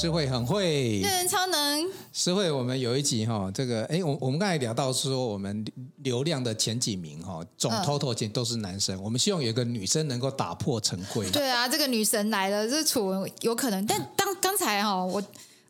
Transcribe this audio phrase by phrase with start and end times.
[0.00, 1.84] 诗慧很会，超能。
[2.12, 5.66] 诗慧，我们有一集哈，这个哎，我我们刚才聊到说，我们
[6.04, 11.28] 流量的前几名哈，总 total 前都是男生，我们希望有一个女生能够打破陈规。
[11.32, 13.84] 对啊，这个女神来了，这楚文有可能。
[13.86, 15.20] 但当刚才哈，我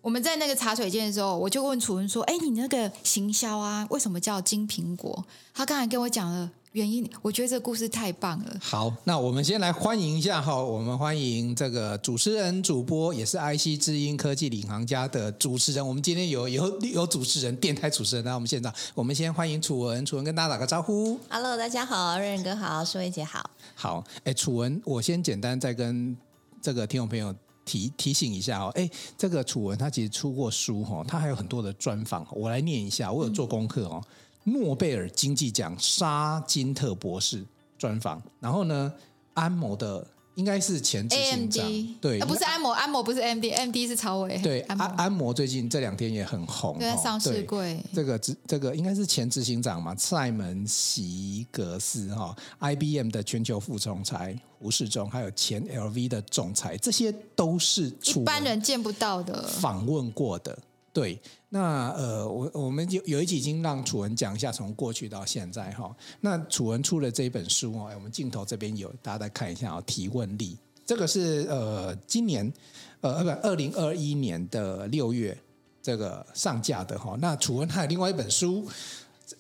[0.03, 5.25] 我们在那个茶水间的时候，我就问楚文说：“哎，你那个行销啊，为什么叫金苹果？”
[5.55, 6.51] 他刚才跟我讲了。
[6.73, 8.57] 原因，我觉得这个故事太棒了。
[8.61, 15.87] 好，那我们先来欢迎一下哈，我们欢迎这个主持人、主播，也是 IC 之音科技领航家的主持人。
[15.87, 18.73] 我们今天有有有主持人，电台主持人来我们现场。
[18.95, 21.19] 我们先欢迎楚文，楚文跟大家打个招呼。
[21.31, 23.49] Hello，大家好，瑞仁哥好，舒慧姐好。
[23.75, 26.15] 好，哎，楚文，我先简单再跟
[26.61, 28.71] 这个听众朋友提提醒一下哦。
[28.75, 34.03] 哎，这个楚文他其实出过书哈，他还有很多的专访，我来念一下，我有做功课哦。
[34.05, 34.13] 嗯
[34.53, 37.45] 诺贝尔经济奖沙金特博士
[37.79, 38.93] 专访，然后呢，
[39.35, 60.57] 安谋的应该是前执行长，AMD 对，不是安谋，安谋不是 AMD，AMD 是曹伟，对，安安谋最近这两天也很红，对，上市柜，这个这这个应该是前执行长嘛，塞门席格斯哈，IBM 的全球副总裁胡世忠，还有前 LV 的总裁，这些都是一般人见不到的，访问过的。
[60.91, 65.97] 对，那呃，我我们有有一集已经让楚文讲一下从过去到现在哈。
[66.21, 69.81] 那楚文出了这一本书哦，我们镜头这边有，大家再看一下啊。
[69.87, 72.53] 提问力，这个是呃今年
[73.01, 75.37] 呃不二零二一年的六月
[75.81, 77.17] 这个上架的哈。
[77.19, 78.69] 那楚文还有另外一本书，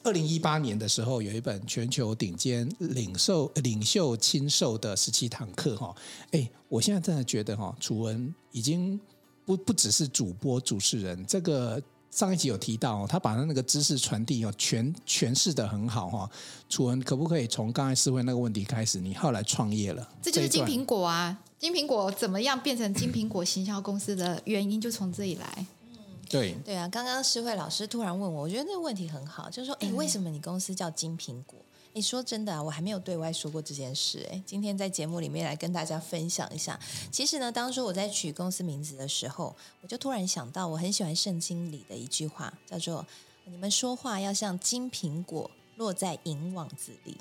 [0.02, 5.94] 二零一八年的时候有一本全球顶尖领袖领袖亲授的十七堂课哈。
[6.30, 8.98] 哎，我现在真的觉得哈，楚文已经。
[9.44, 16.28] 不不只是主播主持人，这个上一集有提到，他把他那个知识传递哦，诠诠释的很好哈。
[16.68, 18.98] 楚文可不可以从刚才思慧那个问题开始？
[18.98, 21.38] 你后来创业了，这就是金苹果啊！
[21.58, 25.66] 金苹果怎么样变成金苹果行销公司的原因，就从这里来。
[25.82, 25.98] 嗯，
[26.28, 31.58] 对对啊，刚刚诗慧老师突然问我，我觉得那个问题很好，就是说，哎，为什么你公司叫金苹果？
[31.98, 34.40] 你说真的啊，我还没有对外说过这件事诶。
[34.46, 36.78] 今天在节目里面来跟大家分享一下。
[37.10, 43.04] 其实呢，当初我在取公司名字的时候，我就突然想到，我很喜欢圣经里的一句话，叫做
[43.50, 47.18] “你们说话要像金苹果落在银网子里”。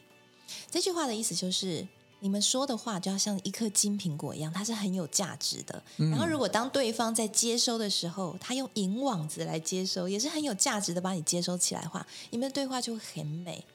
[0.69, 1.87] 这句话的意思就是，
[2.19, 5.83] 你们说的话就要像一颗金苹果一样，它是很有价值的。
[5.97, 13.65] 然后，如果当对方在接收的时候，他用银网子来接收，也是很有价值的，把你接收起来的话，你们的对话就会很美。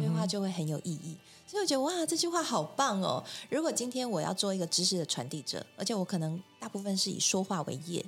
[0.00, 1.16] 对话就会很有意义，
[1.46, 3.22] 所以我觉得哇，这句话好棒哦！
[3.50, 8.04] 如果今天我要做一个知识的传递者，而且我可能大部分是以说话为业，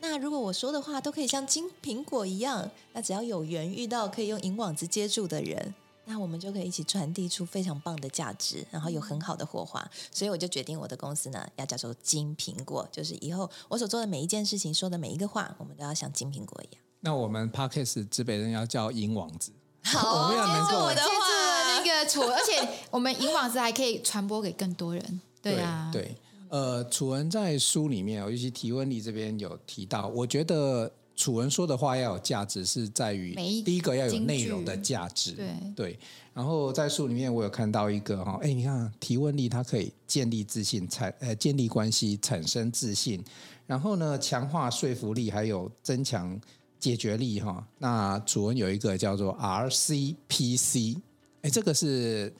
[0.00, 5.74] 那如果我说的话都可以像金苹果一样，那只要有缘遇到可以用银网子接住的人，
[6.04, 9.90] 那我们就可以一起传递出非常棒的价值，然后有很好的火花。
[10.12, 16.82] 所以我就决定我的公司呢要叫做金苹果，就是以后我所做的每一件事情说的每一个话，我们都要像金苹果一样。
[17.00, 19.52] 那我们 Podcast 指北人要叫银网子。
[19.82, 25.20] 好， 我们要接住我的话，接住那个楚， 而且我们银网子还可以传播给更多人。
[25.40, 26.14] 对啊，对，
[26.48, 35.32] 呃，楚文在书里面，尤其提问力这边有提到，我觉得楚文说的话要有价值，是在于第一个要有内容的价值。
[35.32, 35.48] 对。
[35.76, 35.98] 对，
[36.34, 43.24] 然后在书里面我有看到一个哈，哎，你看提问力，它可以建立自信，产呃建立关系，产生自信，
[43.66, 46.38] 然后呢，强化说服力，还有增强。
[46.80, 51.00] 解决力哈，那主文有一个叫做 RCPC，
[51.42, 52.32] 哎，这个是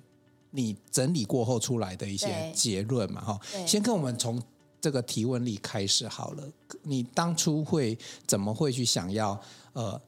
[0.51, 3.41] 你整理过后出来的一些结论嘛哈？
[3.67, 4.41] 先跟我们从
[4.81, 6.45] 这个提问力开始好了。
[6.83, 9.41] 你当初会怎么会去想要
[9.73, 10.01] 呃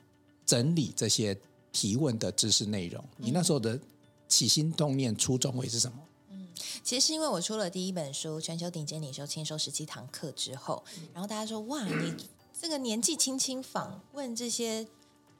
[0.46, 1.36] 整理这些
[1.72, 3.04] 提问的知识内容？
[3.16, 3.76] 你那时候的
[4.28, 5.98] 起心动念初衷会是什么？
[6.30, 6.46] 嗯，
[6.84, 12.14] 其实是因为我出了第一本书《全球顶尖领袖签收十七堂课》之后，然后大家说哇你。
[12.60, 14.86] 这个年纪轻轻访问这些，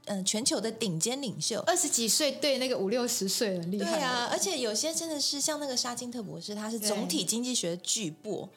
[0.07, 3.91] 嗯、呃，全球的顶尖领袖，二十几岁对那个五六十岁很厉害。
[3.91, 8.49] 对啊，而且有些真的是像那个沙金特博士，他是总体经济学巨擘，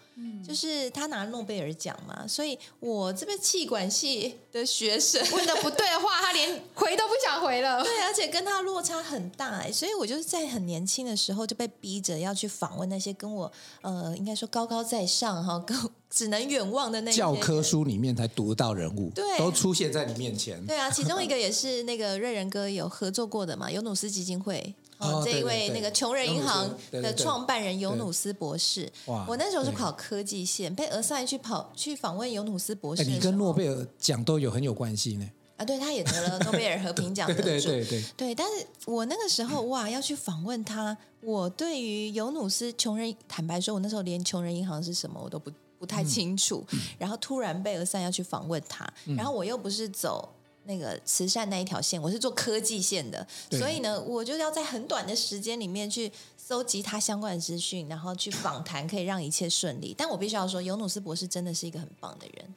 [0.45, 2.27] 就是他拿诺贝尔奖嘛。
[2.27, 7.81] 所以我这边气管系的学生 问的不对的话，他连回都不想回了。
[7.83, 13.51] 对，而且跟他落差很大哎，所以我就是在很年轻的时候就被逼着要去访问那些跟我
[13.81, 15.77] 呃，应该说高高在上哈， 跟。
[16.13, 20.63] 只能远望的那些教科书里面才读到人物，对，都出现在你面前。
[20.63, 28.91] 对啊，其中一个也是那个瑞仁哥有合作过的嘛，尤努斯基金会哦，这一位那个穷人银行的创办人尤努斯博士。
[29.05, 33.03] 哇，我那时候是考科技线，被 assign 去跑去访问尤努斯博士。
[33.03, 35.29] 你跟诺贝尔奖都有很有关系呢。
[35.57, 37.41] 啊，对，他也得了诺贝尔和平奖 得主。
[37.43, 45.51] 对对对对，对，但是我那个时候哇，要去访问他，我对于尤努斯穷人，坦白说，我那时候连穷人银行是什么我都不。
[45.51, 50.33] 不不太清楚，嗯、然后突然被尔塞要去访问他，嗯、然后我又不是走
[50.65, 59.93] 那个慈善那一条线，我是做科技线的，所以呢，我就要在很短的时间里面去搜集他相关的资讯，然后去访谈，可以让一切顺利。
[59.97, 62.55] 但我必须要说，尤努斯博士真的是一个很棒的人。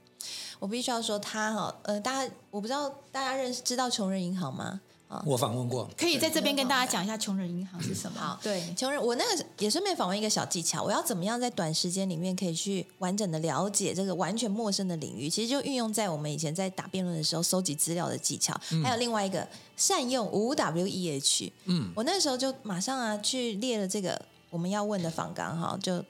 [0.58, 4.80] 我必须要说他哈，呃，大家我不知道大家认识知道穷人银行吗？
[5.08, 8.20] 啊，我访问过，可以在这边跟大家讲一下穷人银行是什么？
[8.20, 15.30] 好，对，穷人，我那个也顺便访问一个小技巧，我要怎么样在短时间里面可以去完整的了解这个完全陌生的领域？
[15.30, 21.52] 其实就运用在我们以前在打辩论的时候收集资料的技巧，嗯、还有另外一个善用五 W E H。
[21.66, 24.20] 嗯，我那时候就马上啊去列了这个
[24.50, 26.04] 我们要问的访纲哈，就。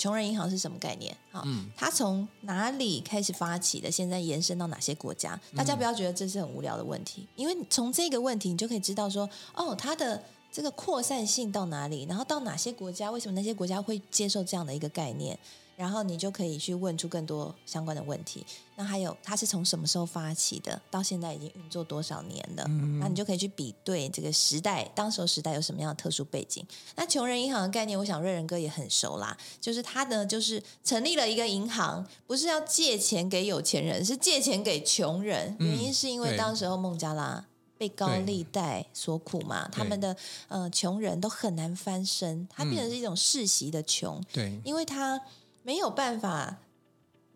[0.00, 1.14] 穷人银行是什么概念？
[1.30, 3.90] 好，嗯，它从哪里开始发起的？
[3.90, 5.38] 现在延伸到哪些国家？
[5.54, 13.10] 大家不要觉得这是很无聊的问题，因为从这个问题你就可以知道说，哦，它的这个扩散性到哪里，然后到哪些国家？
[13.10, 15.38] 为什么那些国家会接受这样的一个概念？
[15.80, 18.44] 然后你就可以去问出更多相关的问题。
[18.76, 20.78] 那还有，它是从什么时候发起的？
[20.90, 22.64] 到现在已经运作多少年了？
[22.68, 26.62] 嗯、那你就可以去比对这个时代，当时候时代有什么样的特殊背景？
[26.96, 29.34] 那穷人银行的概念，我想瑞仁哥也很熟啦。
[29.58, 35.56] 就是他呢，就是成立了一个银行，不是要借钱给有钱人，是借钱给穷人。
[35.60, 37.42] 嗯、原因是因为当时候孟加拉
[37.78, 40.14] 被高利贷所苦嘛，他们的
[40.48, 44.22] 呃穷人都很难翻身，他变成是一种世袭的穷。
[44.30, 45.18] 对，因为他。
[45.62, 46.58] 没有办法，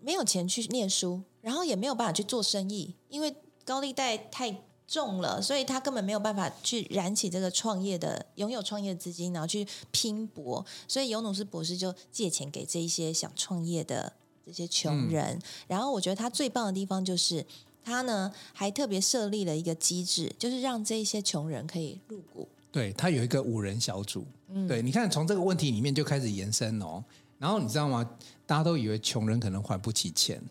[0.00, 3.35] 没有钱去念书，然后也没有办法去做生意，因为
[3.65, 10.65] 高利贷太重了，所以他根本没有办法去燃起这个创业的、拥有创业资金，然后去拼搏。
[10.87, 14.12] 所以尤努斯博士就借钱给这一些想创业的
[14.44, 15.37] 这些穷人。
[15.37, 17.44] 嗯、然后我觉得他最棒的地方就是，
[17.82, 22.47] 他呢还特别设立了一个机制，就是让这一些穷人可以入股。
[22.70, 24.27] 对，他有一个五人小组。
[24.49, 27.03] 嗯，对，你看从这个问题里面就开始延伸哦。
[27.44, 28.02] 然后你知道吗？
[28.46, 30.43] 大家都以为穷人可能还不起钱，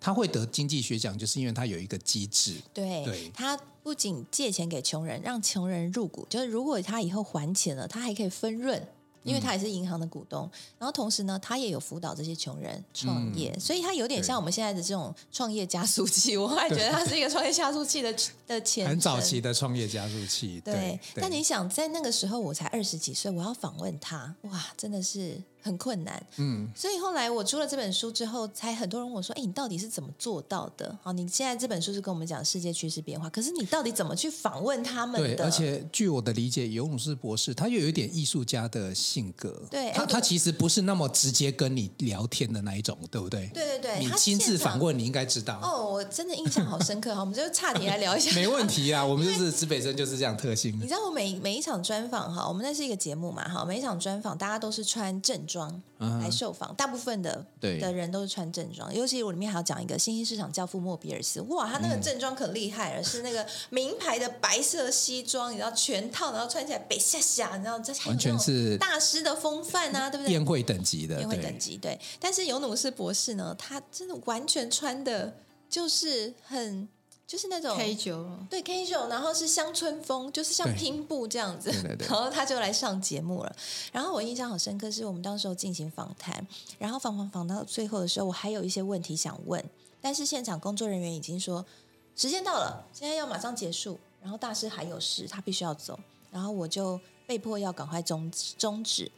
[0.00, 2.56] 他会得经济学奖，就是因为他有一个机制。
[2.74, 8.84] 对，对他不仅借钱给穷人，让穷人入股，就是如果他以后还钱了，他还可以分润。
[9.24, 16.30] 因为他也是银行的股东，嗯、然后同时呢，他也有辅导这些穷人创业，嗯、所以他有点像我们现在的这种创业加速器。
[16.30, 18.12] 对 我还觉得他是一个创业加速器的
[18.48, 20.60] 的前 很早期的创业加速器。
[20.64, 20.74] 对，
[21.14, 26.26] 对但你想，在那个时候我才二十几岁，我要访问他，哇，真的是很困难。
[26.36, 30.96] 嗯，所以后来我出了这本书之后，才很多人问我说：“哎，你到底是怎么做到的？
[31.02, 35.36] 好，你现在这本书是跟我们讲世界趋势变化，可是你到底怎么去访问他们的？
[35.36, 38.92] 对，而且据我的理解，尤努斯博士他又有一点艺术家的。
[38.94, 43.50] 性格，对，他他其实不是那么直接跟你聊天的那一种，对不对？
[43.52, 45.58] 对对对，你亲自访问，你应该知道。
[45.62, 48.30] 哦，我真的印象好深刻哈，我们就差点来聊一下。
[48.36, 50.74] 没问题啊， 我们就是指北针就是这样特性。
[50.78, 55.82] 你知道我每每一场专访哈，我们那是一个节目嘛哈，每一场专访大家都是穿正装
[56.20, 69.82] 来受访，嗯、大部分的对的人都是穿正装，尤其我里面还要讲一个新兴市场教父莫比尔斯，哇，他那个正装可厉害了，嗯、是那个名牌的白色西装，你知道全套，然后穿起来北下下，你知道这完全是大师的风范。
[69.92, 70.32] 啊，对不对？
[70.32, 72.00] 宴会等级的，宴会等级对。
[72.18, 75.36] 但是尤努斯博士呢，他真的完全穿的，
[75.68, 76.88] 就是很，
[77.32, 81.70] 就是那种 K 九，对 K 九，然后是乡村风，就是像拼布这样子。
[81.70, 82.06] 对对对。
[82.06, 83.56] 然后他就来上节目了。
[83.90, 86.46] 然后我印象好深刻，是我们当时候进行访谈，
[86.78, 89.64] 然后访访访到最后的时候，我还有一些问题想问，
[89.98, 91.64] 但是现场工作人员已经说
[92.14, 93.98] 时间到了，现在要马上结束。
[94.20, 95.98] 然后大师还有事，他必须要走，
[96.30, 99.10] 然后我就被迫要赶快终终止。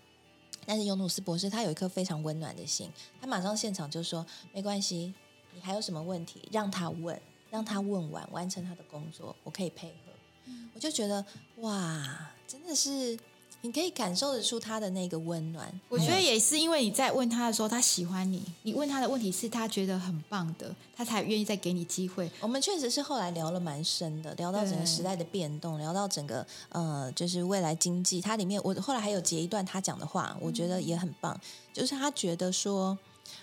[0.65, 2.89] 但是尤努斯博士他有一颗非常温暖的心，
[3.21, 4.25] 他马上现场就说
[4.55, 5.13] ：“没关系，
[5.53, 7.21] 你还有什么问题，让他问，
[7.55, 10.13] 让他问完，完成他的工作，我可以配合。
[10.47, 11.25] 嗯”我就觉得
[11.59, 13.17] 哇，真的是。
[13.61, 15.81] 你可以感受得出他的那个温暖。
[15.89, 18.43] 我觉得也是因为你在问他的时候，他喜欢你。
[18.63, 22.31] 你问他的问题是他觉得很棒的，他才愿意再给你机会。
[22.41, 28.21] 我们确实是后来聊了蛮深的，聊到整个时代的变动，聊到整个呃，就是未来经济。
[28.21, 31.33] 它里面我后来还有截一段他讲的话，我觉得也很棒。
[31.33, 31.41] 嗯、
[31.73, 32.99] 就是他觉得说，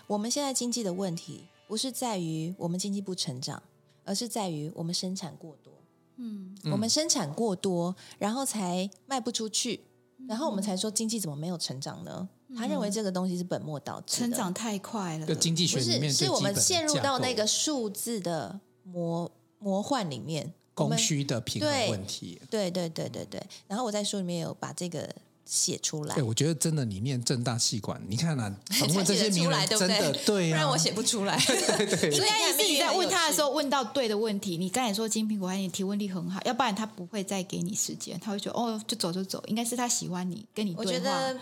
[0.05, 3.63] 我们现在经济的问题不是在于我们经济不成长，
[4.11, 5.71] 而是在于我们生产过多。
[6.17, 9.79] 嗯，我们生产过多，然后才卖不出去。
[10.27, 12.27] 然后我们才说经济怎么没有成长呢？
[12.49, 15.35] 嗯、他认为这个东西是本末倒置，成长太快了。
[15.35, 22.41] 经济学里面是，是我们陷入到那个数字的魔魔幻里面，供需的平衡问题。
[22.49, 23.41] 对对对对对。
[23.67, 25.09] 然后我在书里面有把这个。
[25.51, 31.37] 写出来，对，我觉得真的，你念正大气管，你看啊， 访问这些名人，真的对呀，不然我写不出来。
[31.45, 32.25] 对 对对，所
[32.65, 40.81] 以你在问他的时候问到对的问题，你刚才说金苹果，你提问力很好，要不然他不会再给你时间，他会觉得哦，就走就走，应该是他喜欢你，跟你对话。
[40.83, 41.39] 我觉得我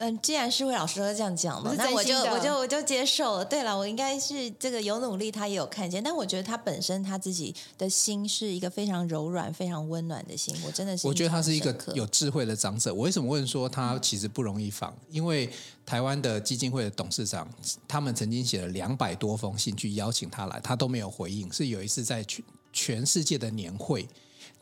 [0.00, 3.44] 嗯，既然是魏老师都这样讲了，那我就我就我就接受了。
[3.44, 10.56] 对了，我应该是这个有努力，他也有看见，但我觉得他本身他自己的心是一个非常柔软、非常温暖的心。
[10.64, 12.94] 我真的是，我觉得他是一个有智慧的长者。
[12.94, 14.96] 我为什么问说他其实不容易访？
[15.10, 15.50] 因为
[15.84, 17.46] 台湾的基金会的董事长，
[17.86, 21.52] 他们曾经写了两百多封信去邀请他来，他都没有回应。
[21.52, 22.42] 是有一次在全
[22.72, 24.08] 全世界的年会。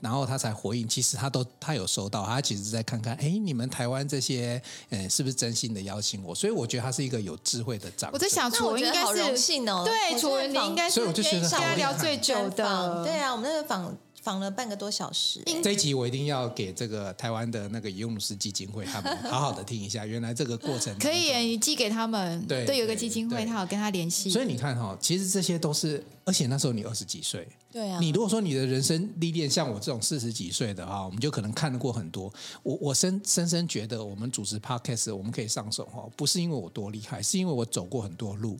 [0.00, 6.34] 然后他才回应，其实他都他有收到，他其实是在看看，哎，你们台湾这些，嗯，是不是真心的邀请我？
[6.34, 8.14] 所以我觉得他是一个有智慧的长辈。
[8.14, 13.96] 我在想，楚文应该是荣幸哦，对，楚文你应该是跟他聊最久的，对啊，我们那个访。
[14.22, 24.30] 访了半个多小时，这一集我一定要给这个台湾的那个尤努斯基金会他们好好的听一下，原来这个过程可以你寄给他们，对，对，有个基金会，他有跟他联系。
[24.30, 32.32] 所以你看哈，其实这些都是，而且那时候你二十几岁，对啊，你如果说你的人生历练像我这种四十几岁的哈，我们就可能看得过很多。
[32.62, 38.58] 我我深深深觉得，我们主持 Podcast 我们可以上手哈，不是因为我多厉害，是因为我走过很多路。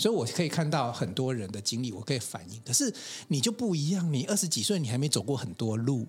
[0.00, 2.58] 所以我可以看到很多人的经历，我可以反映。
[2.64, 2.90] 可是
[3.28, 6.06] 你就不一样，你二十几岁，你还没走过很多路。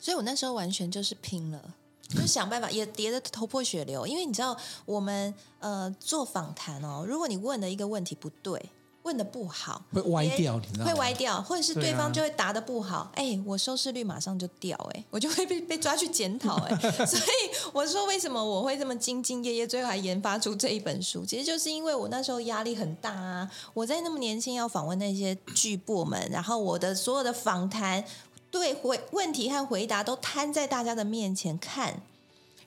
[0.00, 1.74] 所以我那时候完全就是拼了，
[2.08, 4.06] 就想办法，也跌得头破血流。
[4.06, 8.70] 因为你知道，我们呃做访谈哦，如果你问的一个问题不对。
[9.04, 10.90] 问的不好，会歪掉，你知道吗？
[10.90, 28.02] 会歪掉，或者是对方就会答的不好，哎、啊，我收视率马上就掉，哎， 我就会被被抓去检讨，哎， 所以我说为什么我会这么兢兢业业，最后还研发出这一本书，其实就是因为我那时候压力很大啊，我在那么年轻要访问那些剧部门，然后我的所有的访谈
[28.50, 32.00] 对回问题和回答都摊在大家的面前看，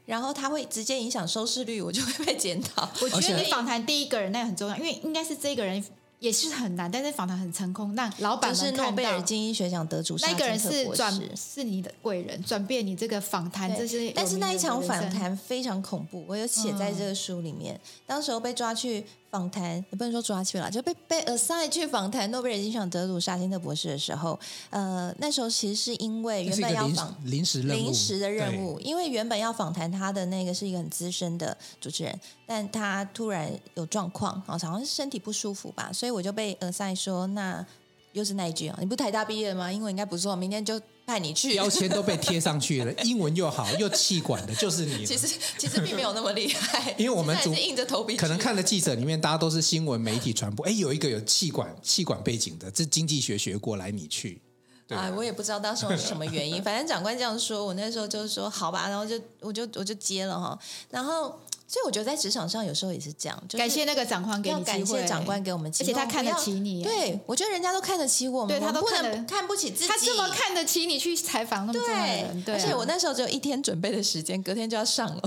[0.05, 2.87] 然后他会直接影响收视率，我就会被检讨。
[3.01, 5.83] 我觉得你访谈第一个人那个很重要，因为应该是这个人。
[6.19, 14.11] 也是很难，但是访谈很成功，让老板是诺贝尔经济学奖得主，那个人是转是你的贵人，转变你这个访谈这些。
[14.15, 17.75] 但是那一场访谈非常恐怖，我有写在这个书里面。
[17.75, 19.05] 嗯、当时候被抓去。
[19.29, 37.65] 访谈也不能说抓去了，就被被 assign 去访谈诺贝尔奖得主沙金特博士的时候，呃，那时候其实是因为原本要访临时临时的任务，因为原本要访谈他的那个是一个很资深的主持人，但他突然有状况，好像是身体不舒服吧，所以我就被 assign 说，那
[38.13, 39.71] 又是那一句啊，你不台大毕业吗？
[39.71, 40.81] 英文应该不错，明天就。
[41.07, 45.05] 派你去，标签都被贴上去了， 英文又好又气管的，就是你。
[45.05, 45.25] 其实
[45.57, 48.17] 其实并没有那么厉害， 因为我们是硬着头皮。
[48.17, 50.65] 可能看的记者里面，大家都是新闻媒体传播。
[50.65, 54.41] 哎，有一个有气管气管背景的，这经济学学过来，你去。
[54.85, 60.59] 对啊，我也不知道当时是什么原因，反正长官这样说，我那时候就是说好吧，然后就我就我就接了哈，
[60.89, 61.39] 然后。
[61.67, 66.81] 所以我觉得在职场上有时候也是这样，就是、感谢那个长官给你机会，感谢长官给我们机会，而且他看得起你。
[66.81, 69.87] 对，我觉得人家都看得起我们，对他都看得不能看不起自己。
[69.87, 75.21] 他这么看得起你去采访那么多人，对，而且我那时候只有一天准备的时间，隔天就要上了。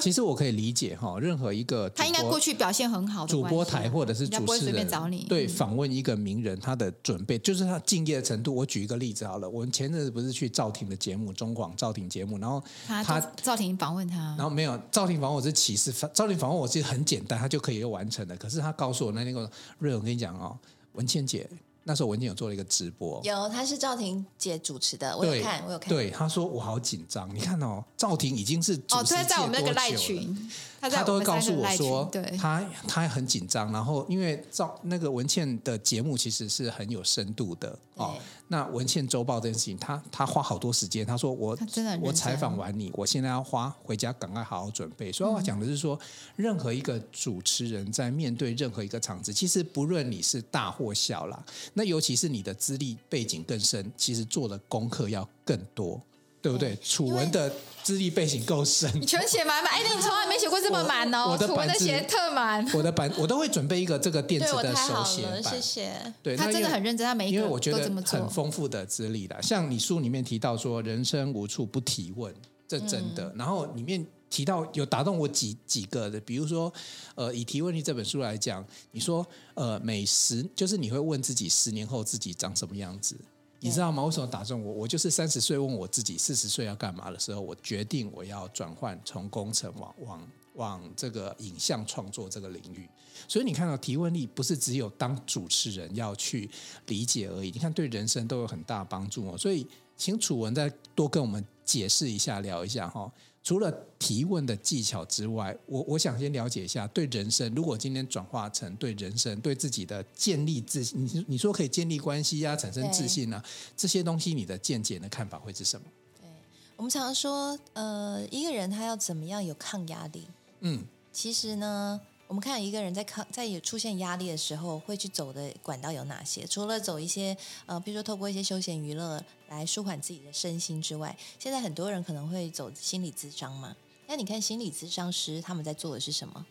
[0.00, 4.88] 其实我可以理解哈，任何一个他应该过去表现很好的主播台或者是主持人，
[5.28, 8.54] 对访问一个名人，他的准备就是他敬业的程度。
[8.54, 16.62] 我举一个例子好了，我们前阵子不是去赵婷的节目，中广赵婷节目，然后他赵婷访问他，然后没有赵婷访问我是启示，赵婷访问我。
[16.62, 18.36] 我其实很简单，他就可以又完成了。
[18.36, 20.56] 可是他告诉我，那那个瑞，我跟你讲哦，
[20.92, 21.48] 文倩姐
[21.84, 25.88] 那时候文倩有做了一个直播，有，她是赵婷姐主持的，我有看，我有看。
[25.88, 27.28] 对，她说我好紧张。
[27.34, 28.74] 你看哦，赵婷已经是？
[28.90, 30.50] 哦，对在我们那个赖群，
[30.90, 33.72] 他都会告诉我说，对，他他很紧张。
[33.72, 38.16] 然后因为照那个文倩的节目其实是很有深度的哦。
[38.48, 41.06] 那文倩周报这件事情，他他花好多时间。
[41.06, 41.56] 他说我
[42.02, 45.10] 我采访完你，我现在要花回家赶快好好准备。
[45.10, 45.98] 所以我讲的是说，
[46.36, 51.42] 任何一个主持人在面对任何一个场子，其实不论你是大或小啦，
[51.74, 56.00] 那尤其是你的资历背景更深，其实做的功课要更多。
[56.42, 56.76] 对不对？
[56.82, 57.50] 楚文的
[57.84, 59.72] 资历背景够深，你全写满满。
[59.72, 61.38] 哎，那你从来没写过这么满哦。
[61.38, 65.42] 楚文的写特满，我的版我都会准备一个这个电子的手写版。
[65.42, 66.14] 谢谢。
[66.22, 69.40] 对，他真的很认真，他每一个因为我觉得很丰富的资历的。
[69.40, 72.34] 像你书里面提到说，人生无处不提问，
[72.66, 73.32] 这真的。
[73.36, 76.72] 然后里面提到有打动我几几个的，比如说，
[77.14, 83.16] 呃，以提问力这本书来讲，你说，呃，每十就是你会问自己，十年后自己长什么样子。
[83.62, 84.04] 你知道吗？
[84.04, 84.72] 为什么打中我？
[84.72, 92.88] 我就是三十岁问我自己四十岁要干嘛的时候，我决定我要转换从工程往往往这个影像创作这个领域。
[93.28, 96.50] 所以你看到提问力不是只有当主持人要去
[96.86, 99.38] 理解而已，你看对人生都有很大帮助哦。
[99.38, 99.64] 所以
[99.96, 103.10] 请楚文再多跟我们解释一下，聊一下哈。
[103.44, 113.44] 除了提问的技巧之外，我我想先了解一下，对人生，如果今天转化成对人生、对自己的建立自信，你你说可以建立关系呀、啊，产生自信呢、啊，
[113.76, 115.86] 这些东西，你的见解、的看法会是什么？
[116.20, 116.28] 对，
[116.76, 120.28] 我们常常说，呃，一个人他要怎么样有抗压力？
[120.60, 122.00] 嗯，其实呢，
[122.32, 126.46] 我们看一个人在抗在有出现压力的时候，会去走的管道有哪些？
[126.46, 127.36] 除了走一些
[127.66, 133.76] 呃，比如说透过一些休闲娱乐来舒缓自己的身心之外，现在很多人可能会走心理咨商嘛。
[134.06, 136.46] 那你看心理咨商师他们在做的是什么？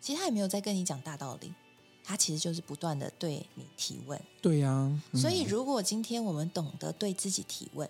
[0.00, 1.52] 其实他也没有在跟你讲大道理，
[2.02, 4.18] 他其实就是不断的对你提问。
[4.40, 7.86] 对呀、啊，嗯、所以如果今天我们懂得对自己提问，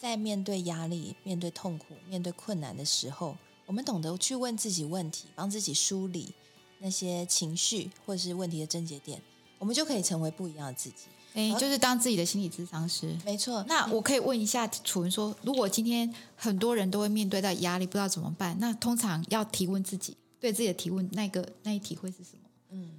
[0.00, 3.36] 在面对压力、面对痛苦、面对困难的时候，
[3.70, 6.34] 我们懂得去问自己问题，帮自己梳理
[6.80, 9.22] 那些情绪或者是问题的症结点，
[9.60, 11.04] 我们就可以成为不一样的自己。
[11.34, 13.16] 哎，就是当自己的心理咨商师。
[13.24, 13.64] 没错。
[13.68, 20.16] 那我可以问一下楚文说，如果今天很多人都会面对到压力，不知道怎么办，那通常要提问自己。
[20.40, 22.48] 对自己的提问，那个那一题会是什么？
[22.70, 22.98] 嗯，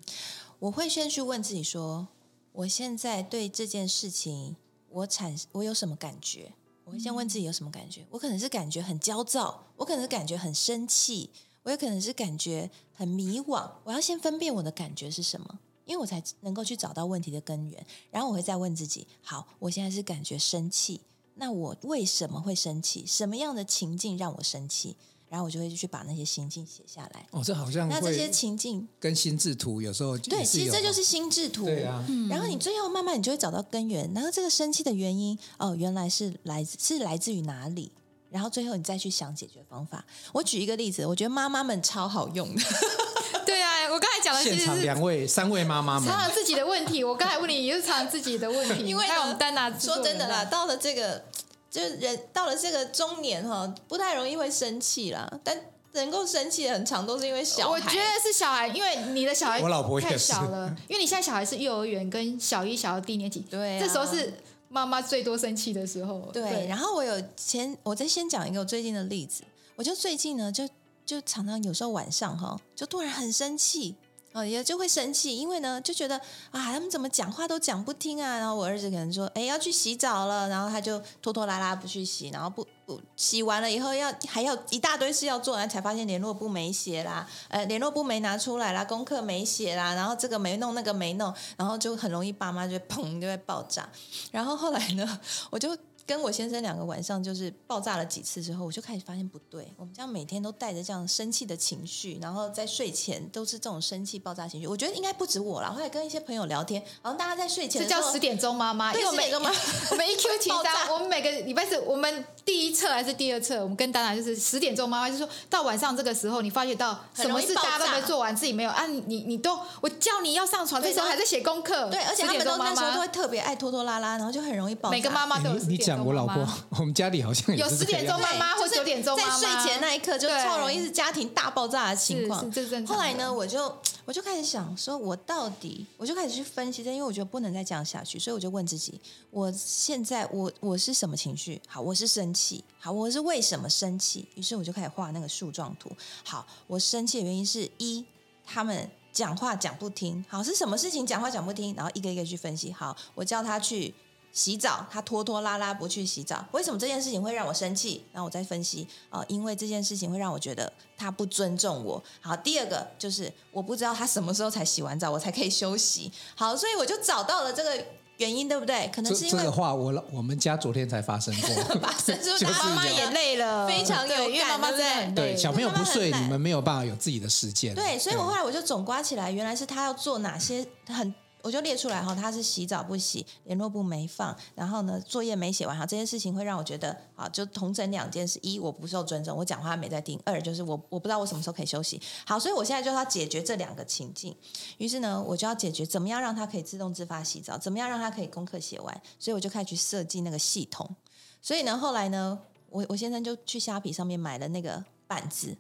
[0.58, 2.08] 我会先去问自己说，
[2.54, 4.56] 我现在对这件事情，
[4.88, 6.54] 我产我有什么感觉？
[6.92, 8.06] 我先问自己有什么感觉。
[8.10, 11.30] 我可能是感觉很焦躁，我可能是感觉很生气，
[11.64, 13.70] 我也可能是感觉很迷惘。
[13.84, 17.86] 我要先分辨我的感觉是什么，因为我才能够去找到问题的根源。
[18.10, 21.02] 然后我会再问自己：好，我现在是感觉生气，
[21.36, 23.06] 那我为什么会生气？
[23.06, 24.98] 什么样的情境让我生气？
[25.32, 27.26] 然后我就会去把那些情境写下来。
[27.32, 31.64] 哦，这好像那这些情境跟心智图有时候对，其实这就是心智图。
[31.64, 34.12] 对啊，然后你最后慢慢你就会找到根源。
[34.14, 37.90] 然后这个生气的原因哦，原来是来自是来自于哪里？
[38.30, 40.06] 然后最后你再去想解决方法。
[40.34, 42.62] 我举一个例子，我觉得妈妈们超好用的。
[43.46, 47.06] 对啊，我刚才讲的是现场两位、三位妈妈们常常自己的问题。
[47.06, 51.24] 我刚才问你也是常常自己的问题， 因为我们丹娜说真的啦，到了这个。
[51.72, 55.40] 就人到了这个中年哈，不太容易会生气啦。
[55.42, 55.58] 但
[55.94, 57.72] 能够生气的很长，都是因为小孩。
[57.72, 60.68] 我觉得是小孩，因为你的小孩我老婆太小了。
[60.90, 64.34] 因为你现在小孩是幼儿园跟小一、小二低年级，对、啊，这时候是
[64.68, 66.30] 妈妈最多生气的时候。
[66.34, 69.44] 对，对，然后我有前，我再先讲一个我最近的例子。
[69.78, 70.68] 我就最近呢，就
[71.06, 73.96] 就常常有时候晚上哈，就突然很生气。
[74.34, 76.16] 哦，也就会生气，因为呢，就觉得
[76.52, 78.38] 啊，他们怎么讲话都讲不听啊。
[78.38, 93.90] 然后我儿子可能说，哎，要去洗澡了，然后他就拖拖拉拉不去洗，然后不不洗完了以后要还要一大堆事要做，然后才发现联络簿没写啦，呃，联络簿没拿出来啦，功课没写啦，然后这个没弄，那个没弄，然后就很容易爸妈就会 砰就会爆炸。
[94.32, 95.78] 然后后来呢，我就。
[96.06, 99.72] 跟我先生两个晚上就是爆炸了几次之后，我就开始发现不对。
[99.78, 104.68] 我们家每天都带着这样生气的情绪，然后在睡前都是这种生气爆炸情绪。
[104.68, 105.70] 我觉得应该不止我啦。
[105.70, 109.24] 后来跟一些朋友聊天，然后大家在睡前这叫十点钟妈妈，因为我们
[109.92, 121.90] 我们 EQ 提升，我们每个礼拜四我们第一册还是第二册，我们跟当然就是十点钟妈妈，就说到晚上这个时候，你发觉到什么事大家都没做完，自己没有啊，你你都我叫你要上床，这时候还在写功课。
[121.90, 124.96] 对，而且他们都那时候都会特别爱拖拖拉拉，然后就很容易爆炸。
[124.96, 126.48] 每个妈妈都有你讲我老婆，
[126.80, 132.40] 我们家里好像有十点钟妈妈或九点钟妈妈，在睡前那一刻就超容易是家庭大爆炸的情况。
[132.86, 139.00] 后来呢，我就我就开始想说，我到底我就开始去分析，因为我觉得不能再这样下去，所以我就问自己，
[139.30, 141.62] 我现在我我是什么情绪？
[141.68, 142.64] 好，我是生气。
[142.80, 144.28] 好，我是为什么生气？
[144.36, 145.92] 于是我就开始画那个树状图。
[146.24, 148.04] 好，我生气的原因是一，
[148.46, 150.24] 他们讲话讲不听。
[150.28, 151.76] 好，是什么事情讲话讲不听？
[151.76, 152.72] 然后一个一个去分析。
[152.72, 153.94] 好，我叫他去。
[154.34, 158.06] 洗澡，他拖拖拉拉不去洗澡，为什么这件事情会让我生气？
[158.14, 162.02] 那我再分析啊、呃，因为这件事情会让我觉得他不尊重我。
[162.22, 166.12] 好，第二个就是我不知道他什么时候才洗完澡，我才可以休息。
[166.36, 167.86] 好，所以我就找到了这个
[168.18, 168.90] 原因，对不对？
[168.96, 171.50] 可能是因为这，个话我，我我们家昨天才发生过，
[171.82, 177.76] 发生 就是妈妈也累了， 非常有感，因为妈妈在对小朋友不睡，你们没有办法有自己的时间。
[177.76, 181.14] 对，所以我后来我就总刮起来，原来是他要做哪些很。
[181.44, 192.02] 我就列出来哈，他是洗澡不洗，联络簿没放，然后呢，作业没写完哈，这件事情会让我觉得啊，就同整两件事：一，我不受尊重，我讲话没在听；二，就是我我不知道我什么时候可以休息。
[192.26, 194.36] 好，所以我现在就要解决这两个情境。
[194.78, 199.02] 于是呢，我就要解决怎么样让他可以自动自发洗澡，怎么样让他可以功课写完。
[199.20, 200.96] 所以我就开始去设计那个系统。
[201.42, 205.58] 所以呢，后来呢，我我先生就去虾皮上面买了那个板子。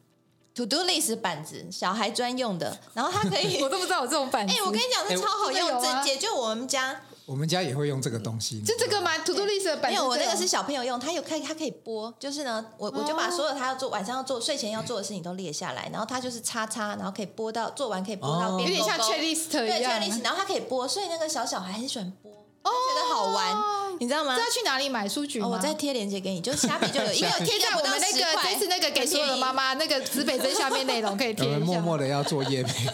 [0.61, 4.53] To do list 板子，小孩专用的，然后他可以， 我都不知道有这种板子。
[4.53, 7.01] 哎、欸，我跟你讲，这超好用，这解救我们家。
[7.25, 9.95] 我们家也会用这个东西，就这个吗？To do list 的板子。
[9.97, 22.31] 没有，我那个是小朋友用，他有可以，他可以播，就是呢，我我就把所有他要做晚上要做睡前要做的事情都列下来，然后他就是叉叉，然后可以播到做完可以播到边，有点像 checklist 一样，对 checklist，然后他可以播，所以那个小小孩很喜欢播，
[22.63, 23.57] 他觉得好玩。
[23.99, 24.35] 你知道吗？
[24.35, 25.47] 这要去哪里买书局吗？
[25.47, 31.59] 我再贴链接给你，就虾皮就有， 因为有贴在我们那个这次那个给所有的妈妈那个指北针下面内容可以贴一下。
[31.59, 32.89] 默默的要做业配，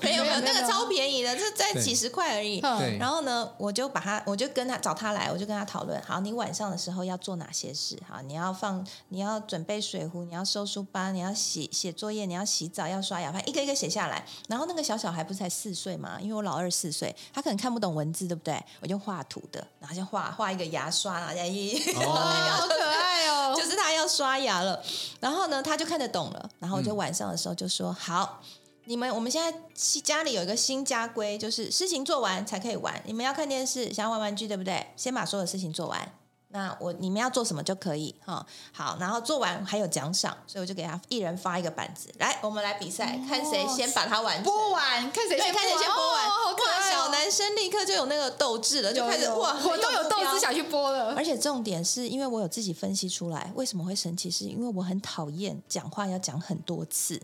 [0.00, 2.60] 没有没有，那个超便宜的，这在几十块而已。
[2.60, 2.98] 对。
[2.98, 6.02] 然后呢，我就把他，我就跟他找他来，我就跟他讨论。
[6.02, 7.96] 好，你晚上的时候要做哪些事？
[8.08, 14.26] 好，你要放，你要准备水壶，你要收书包，你要写写作业，你要洗澡，要刷牙，反正一个一个写下来。
[14.48, 16.18] 然后那个小小孩不是才四岁嘛？
[16.20, 18.60] 因为我老二四岁，他可能看不懂文字，对不对？
[18.80, 22.00] 我就画图的，然后就画画一个牙刷，然后一，哦，
[22.60, 24.82] 好可爱哦， 就是他要刷牙了。
[25.20, 26.50] 然后呢，他就看得懂了。
[26.58, 28.40] 然后我就晚上的时候就说：“嗯、好，
[28.84, 29.58] 你们我们现在
[30.02, 33.02] 家里有一个新家规，就是事情做完才可以玩。
[33.04, 34.86] 你们要看电视，想要玩玩具，对不对？
[34.96, 36.12] 先把所有事情做完。”
[36.52, 46.28] 那我你们要做什么就可以哈，好，然后做完还有奖赏，所以我就给他一人发一个板子，来，我们来比赛，哦、看谁先把它完播完，看谁先看谁先播完。
[46.28, 51.14] 哦、哇，小男生立刻就有那个斗志了，就开始哇，我都有斗志想去播了。
[51.16, 57.20] 而且重点是因为我有自己分析出来，为什么会生气，是因为我很讨厌讲话要讲很多次。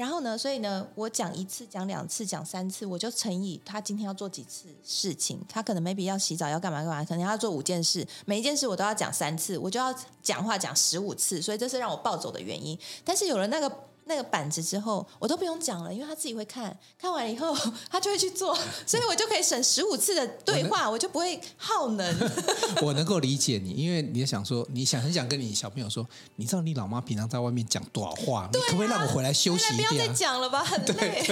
[0.00, 5.38] 然后呢，所以呢，我讲一次、讲两次、讲三次，我就乘以他今天要做几次事情。
[5.46, 11.42] 他可能 maybe 要洗澡，要干嘛干嘛，可能要做五件事，每一件事我都要讲三次，我就要讲话讲十五次。
[11.42, 12.78] 所以这是让我暴走的原因。
[13.04, 13.70] 但是有了那个。
[14.10, 17.56] 那个板子之后，我都不用讲了，因为他自己会看，看完了以后
[17.88, 18.52] 他就会去做，
[18.84, 22.30] 所以我就可以省十五次的对话，我，我就不会耗能。
[22.82, 29.88] 我能够理解你，因为你想说，你想很想跟你小朋友说，你知道你老妈平常在外面讲多少话，啊、你可不可以让我回来休息一下？
[29.88, 31.22] 不要再讲了吧，很累。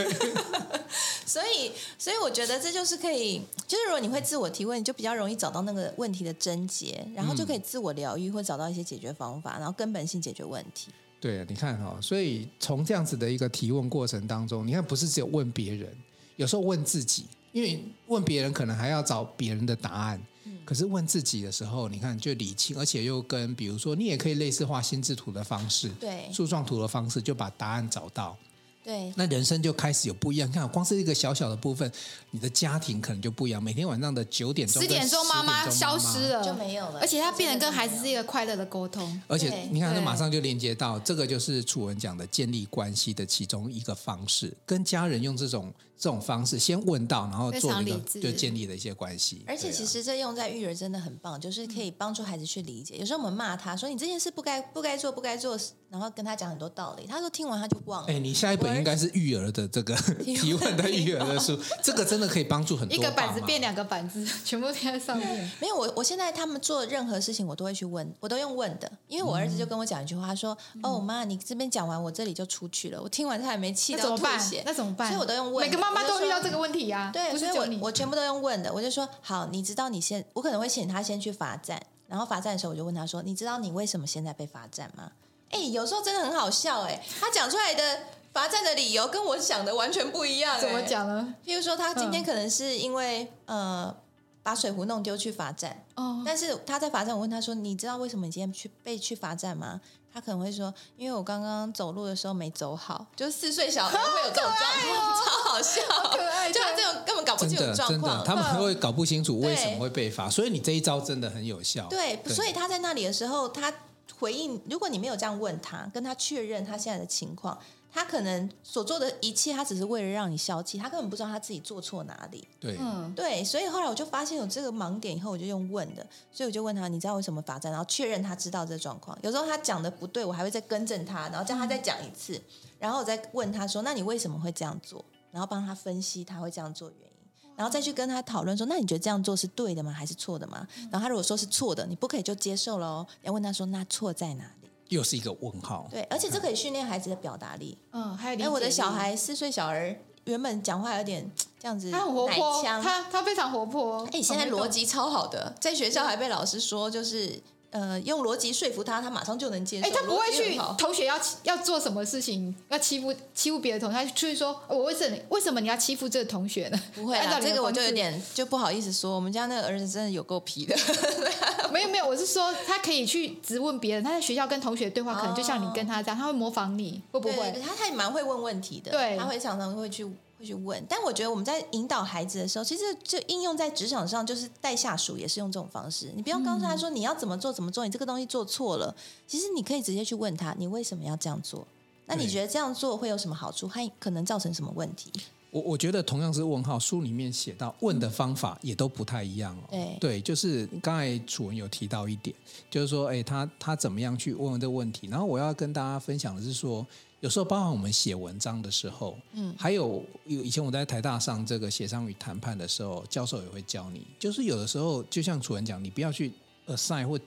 [1.27, 10.89] 所以，所以我觉得这就是可以，就是如果你会自我提问，你就比较容易找到那个问题的症结，然后就可以自我疗愈，或找到一些解决方法，然后根本性解决问题。
[11.21, 15.91] 对，你看哈、哦，所以从这样子的一个提问过程当中，你看不是只有问别人，
[16.37, 28.37] 有时候问自己，因为问别人可能还要找别人的答案，嗯、可是问自己的时候，你看就理清，而且又跟比如说你也可以类似画心智图的方式，对，树状图的方式，就把答案找到。
[28.85, 30.49] 对，那人生就开始有不一样。
[30.49, 31.91] 你看，光是一个小小的部分，
[32.31, 33.63] 你的家庭可能就不一样。
[33.63, 36.99] 每天晚上的九点钟、十点钟，妈妈消失了，就没有了。
[37.01, 39.21] 而且他变得跟孩子是一个快乐的沟通。
[39.27, 45.73] 而且你看，他马上就连接到这个，就是楚文讲的建立关系的其中一个方式，跟家人用这种。
[45.99, 49.45] 这种方式先问到，然后做一个就建立了一些关系。
[49.49, 52.97] 而且其实这用在育儿真的很棒，就是可以帮助孩子去理解。
[52.97, 55.59] 有时候我们骂他说，你这件事不该不该做不该做，
[55.91, 58.09] 然后跟他讲很多道理，他说听完他就忘了。
[58.09, 62.97] 哎，你下一本应该是育儿的这个 提问的育儿的书， 这个真的可以帮助很多。
[62.97, 65.51] 一个板子变两个板子， 全部贴在上面。
[65.61, 75.09] 没有，我我现在他们做任何事情，我都会去问，我都用问的，因为我儿子就跟我讲一句话，他说：“哦妈，你这边讲完，我这里就出去了。”我听完他还没气到吐血，那怎么办？
[75.09, 75.67] 所以我都用问。
[75.67, 76.89] 每个妈妈妈都遇到这个问题。
[76.89, 85.13] 呀，对，所以我我全部都用问的，我就说好，你知道你先，我可能会请他先去罚站，然后罚站的时候我就问他说，你知道你为什么现在被罚站吗？
[85.51, 88.01] 哎，有时候真的很好笑，哎，他讲出来的
[88.33, 91.35] 罚站的理由跟我想的完全不一样，怎么讲呢？
[91.45, 93.95] 譬如说他今天可能是因为呃
[94.43, 99.81] 把水壶弄丢去罚站，哦，但是他在罚站，我问他说，你知道为什么你今天去被去罚站吗？
[100.13, 111.87] 他可能会说，因为我刚刚走路的时候没走好，就 是四岁小孩会有这种状况，哦、超好笑，好可爱，就他这种根本搞不清楚状况，真的，他们会搞不清楚为什么会被罚，所以你这一招真的很有效。
[111.89, 113.73] 对，对，所以他在那里的时候，他
[114.19, 117.57] 回应，如果你没有这样问他，跟他确认他现在的情况。
[117.91, 122.47] 他可能所做的一切，他只是为了让你消气，他根本不知道他自己做错哪里。
[122.61, 127.73] 对，嗯，对，所以后来我就发现有这个盲点，以后我就用问的，所以我就问他，你知道为什么罚站？
[127.73, 129.19] 然后确认他知道这状况。
[129.23, 132.43] 有时候他讲的不对，我还会再更正他，然后叫他再讲一次，嗯、
[132.79, 135.05] 然后我再问他说，那你为什么会这样做？
[135.31, 139.93] 然后帮他分析他会这样做原因，然后再去跟他讨论说，那你觉得这样做是对的吗？
[139.93, 140.67] 还是错的吗？
[140.91, 144.68] 然后他如果说是错的，你不可以就接受了哦，要问他说，那错在哪里？
[144.89, 145.87] 又是一个问号。
[145.91, 147.79] 对，而且这可以训练孩子的表达力。
[147.93, 154.09] 嗯，还有哎，我的小孩四岁小儿，原本讲话有点这样子，他很活泼，他他非常活泼。
[154.13, 157.41] 哎，现在逻辑超好的，在学校还被老师说就是。
[157.71, 159.87] 呃，用逻辑说服他，他马上就能接受。
[159.87, 166.81] 哎，他不会去同学要要做什么事情，要欺负欺负别的同学，他去说，我为什么为什么你要欺负这个同学呢？
[166.95, 170.75] 不会啊，这个我就有点就不好意思说，我们家那个儿子真的有够皮的。
[171.71, 177.61] 没有没有，我是说他可以去质问别人，他在学校跟同学对话，可能就像你跟他这样，他会模仿你，会不会？
[177.63, 180.07] 他他也蛮会问问题的，对，他会常常会去。
[180.39, 186.13] 会去问，但我觉得我们在引导孩子的时候，其实就应用在职场上，就是带下属也是用这种方式。
[186.15, 188.95] 你不要告诉他说你要怎么做怎么做，你这个东西做错了，
[189.27, 191.67] 其实你可以直接去问他，你为什么要这样做？
[192.07, 193.69] 那你觉得这样做会有什么好处？
[193.69, 195.13] 还可能造成什么问题？
[195.51, 199.65] 我我觉得同样是问号，书里面写到问的方法也都不太一样哦。
[199.71, 202.37] 对对，就是刚才楚文有提到一点，
[202.71, 205.07] 就是说，哎，他他怎么样去问问这个问题？
[205.07, 206.87] 然后我要跟大家分享的是说，
[207.21, 216.33] 有时候包含我们写文章的时候，嗯，还有有以前我在台大上这个协商与谈判的时候，教授也会教你，就是有的时候就像楚文讲，你不要去
[216.67, 217.19] assign 或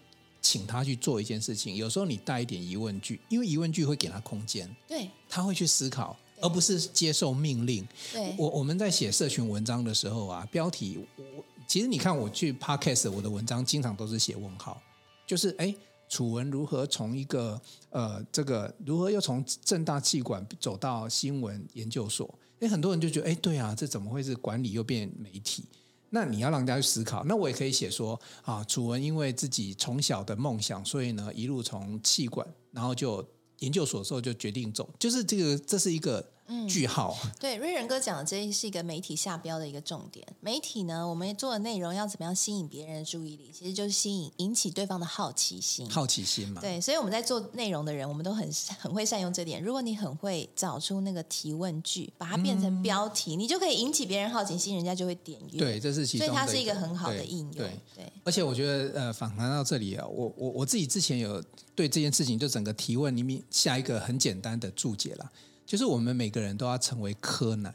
[0.42, 6.18] 请他去做一件事情，有时候你带一点疑问句，因为疑问句会给他空间，对，他会去思考。
[6.44, 7.88] 而不是接受命令。
[8.12, 11.24] 对，我我们在写社群文章的时候啊，标题我
[11.68, 14.82] 其实你看我去 Podcast，我的文章经常都是写问号，
[15.28, 15.72] 就是哎，
[16.10, 22.38] 楚文如何从一个呃这个如何又从正大气管走到新闻研究所？
[22.60, 25.64] 哎，很多人就觉得哎，对啊，这怎么会是管理又变媒体？
[26.10, 27.24] 那你要让大家去思考。
[27.26, 33.24] 那我也可以写说啊，楚文因为自己从小的梦想，所以呢一路从气管，然后就。
[33.62, 36.28] 研究所的时候就决定走，就是这个，这是一个
[36.68, 37.18] 句号。
[37.24, 40.26] 嗯、 对，瑞仁哥讲的这是一个媒体下标的一个重点。
[40.40, 43.50] 媒体呢，我们做的内容要怎么样吸引别人的注意力？
[43.54, 45.90] 其实就是吸引引起对方的好奇心。
[45.90, 46.60] 好奇心嘛。
[46.62, 48.50] 对，所以我们在做内容的人，我们都很
[48.80, 49.64] 很会善用这点。
[49.64, 55.60] 如果你很会找出那个提问句，把它变成标题，嗯、你就可以引起别人好奇心，人家就会点阅。
[55.60, 56.28] 对，这是其中。
[56.28, 57.52] 所以它是一个很好的应用。
[57.52, 61.42] 对，对对，而且我觉得，呃，访谈到这里啊，我我我自己之前有。
[61.74, 65.32] 对这件事情，就整个提问里面下一个很简单的注解了，
[65.72, 67.74] 就是我们每个人都要成为柯南，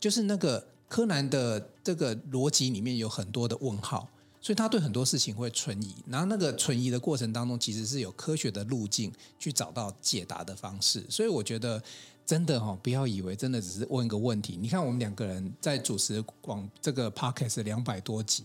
[0.00, 4.08] 就是那个柯南的这个逻辑里面有很多的问号，
[4.40, 11.80] 所以他对很多事情会存疑，然后那个存疑的过程当中，其实是有科学的路径去找到解答的方式，所以我觉得
[12.26, 18.42] 真的哈，不要以为真的只是问一个问题，你看我们两个人在主持广这个 podcast 两百多集，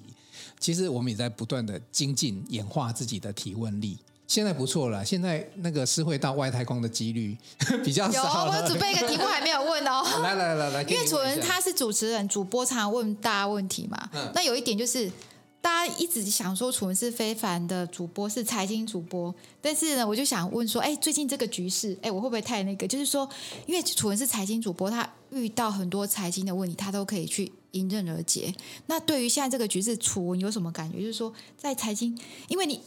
[0.59, 3.97] 其实我们也在不断的精进演化自己的提问力。
[4.29, 7.35] 现在不错了，现在那个是会到外太空的几率
[7.83, 8.45] 比较少。
[8.45, 10.03] 有，我准备一个题目还没有问哦。
[10.21, 14.07] 来来来来，因为楚文他是主持人，主播常常问大家问题嘛。
[14.13, 14.31] 嗯。
[14.35, 15.11] 那有一点就是，
[15.59, 22.87] 大家一直想说楚文是非凡的主播，是财经主播，但是呢，我就想问说，哎，最近这个局势，哎，我会不会太那个？
[22.87, 23.27] 就是说，
[23.65, 28.53] 因为楚文是财经主播，他遇到很多财经的问题，他都可以去迎刃而解。
[28.85, 30.99] 那对于现在这个局势，楚文有什么感觉？
[30.99, 32.15] 就是说，在财经，
[32.47, 32.79] 因为你。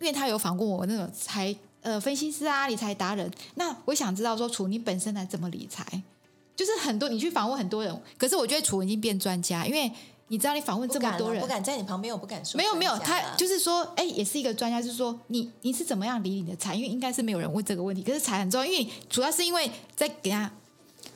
[0.00, 5.84] 因为他有访过我那种财呃分析师啊，理财达人，那我想知道说，楚你本身来怎么理财？
[6.54, 9.90] 就是很多你去访问很多人，可是我觉得楚已经变专家，因为
[10.28, 12.56] 你知道你访问这么多人，不敢在你旁边，我不敢说。
[12.58, 16.74] 没有没有，他就是说，哎，也是一个专家，就是说你你是怎么样理你的财？
[16.74, 20.50] 因为应该是没有人问这个问题，可是财很重要，因为主要是因为在给他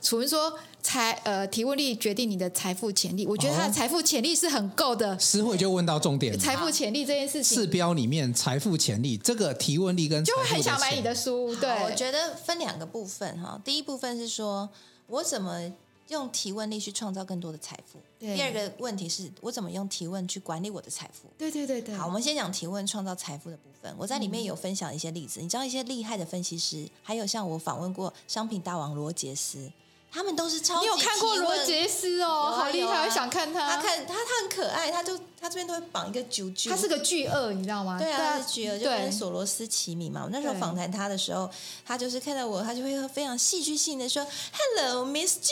[0.01, 0.53] 楚文说。
[0.83, 3.25] 财呃，提问力决定你的财富潜力。
[3.25, 5.16] 我觉得他的财富潜力是很够的。
[5.18, 7.57] 诗慧就问到重点，财富潜力这件事情。
[7.57, 11.55] 四标里面财富潜力这个提问力跟就会很想买你的书。
[11.57, 13.61] 对，我觉得分两个部分哈。
[13.64, 14.68] 第一部分是说
[15.07, 15.73] 我怎么
[16.09, 18.01] 用提问力去创造更多的财富。
[18.18, 21.29] 第二个问题是我怎么用提问去管理我的财富。
[21.38, 21.95] 对对对对。
[21.95, 23.95] 好，我们先讲提问创造财富的部分。
[23.97, 29.71] 我在里面有分享一些例子，嗯、你知道一些厉害的分析师，还有像我访问过商品大王罗杰斯。
[30.12, 30.81] 他们都是超级。
[30.83, 33.77] 你有看过罗杰斯哦，好厉害，我想看他。
[33.77, 36.68] 他看他，他很可爱，他就他这边都会绑一个啾啾。
[36.68, 37.98] 他是个巨鳄，你知道吗？
[37.98, 40.20] 对啊，他是巨鳄，就跟索罗斯齐名嘛。
[40.25, 41.48] 我那时候访谈他的时候，
[41.87, 44.27] 他就是看到我，他就会非常戏剧性的说：
[44.77, 45.48] “Hello, Miss Ju。”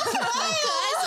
[0.02, 0.50] 可爱，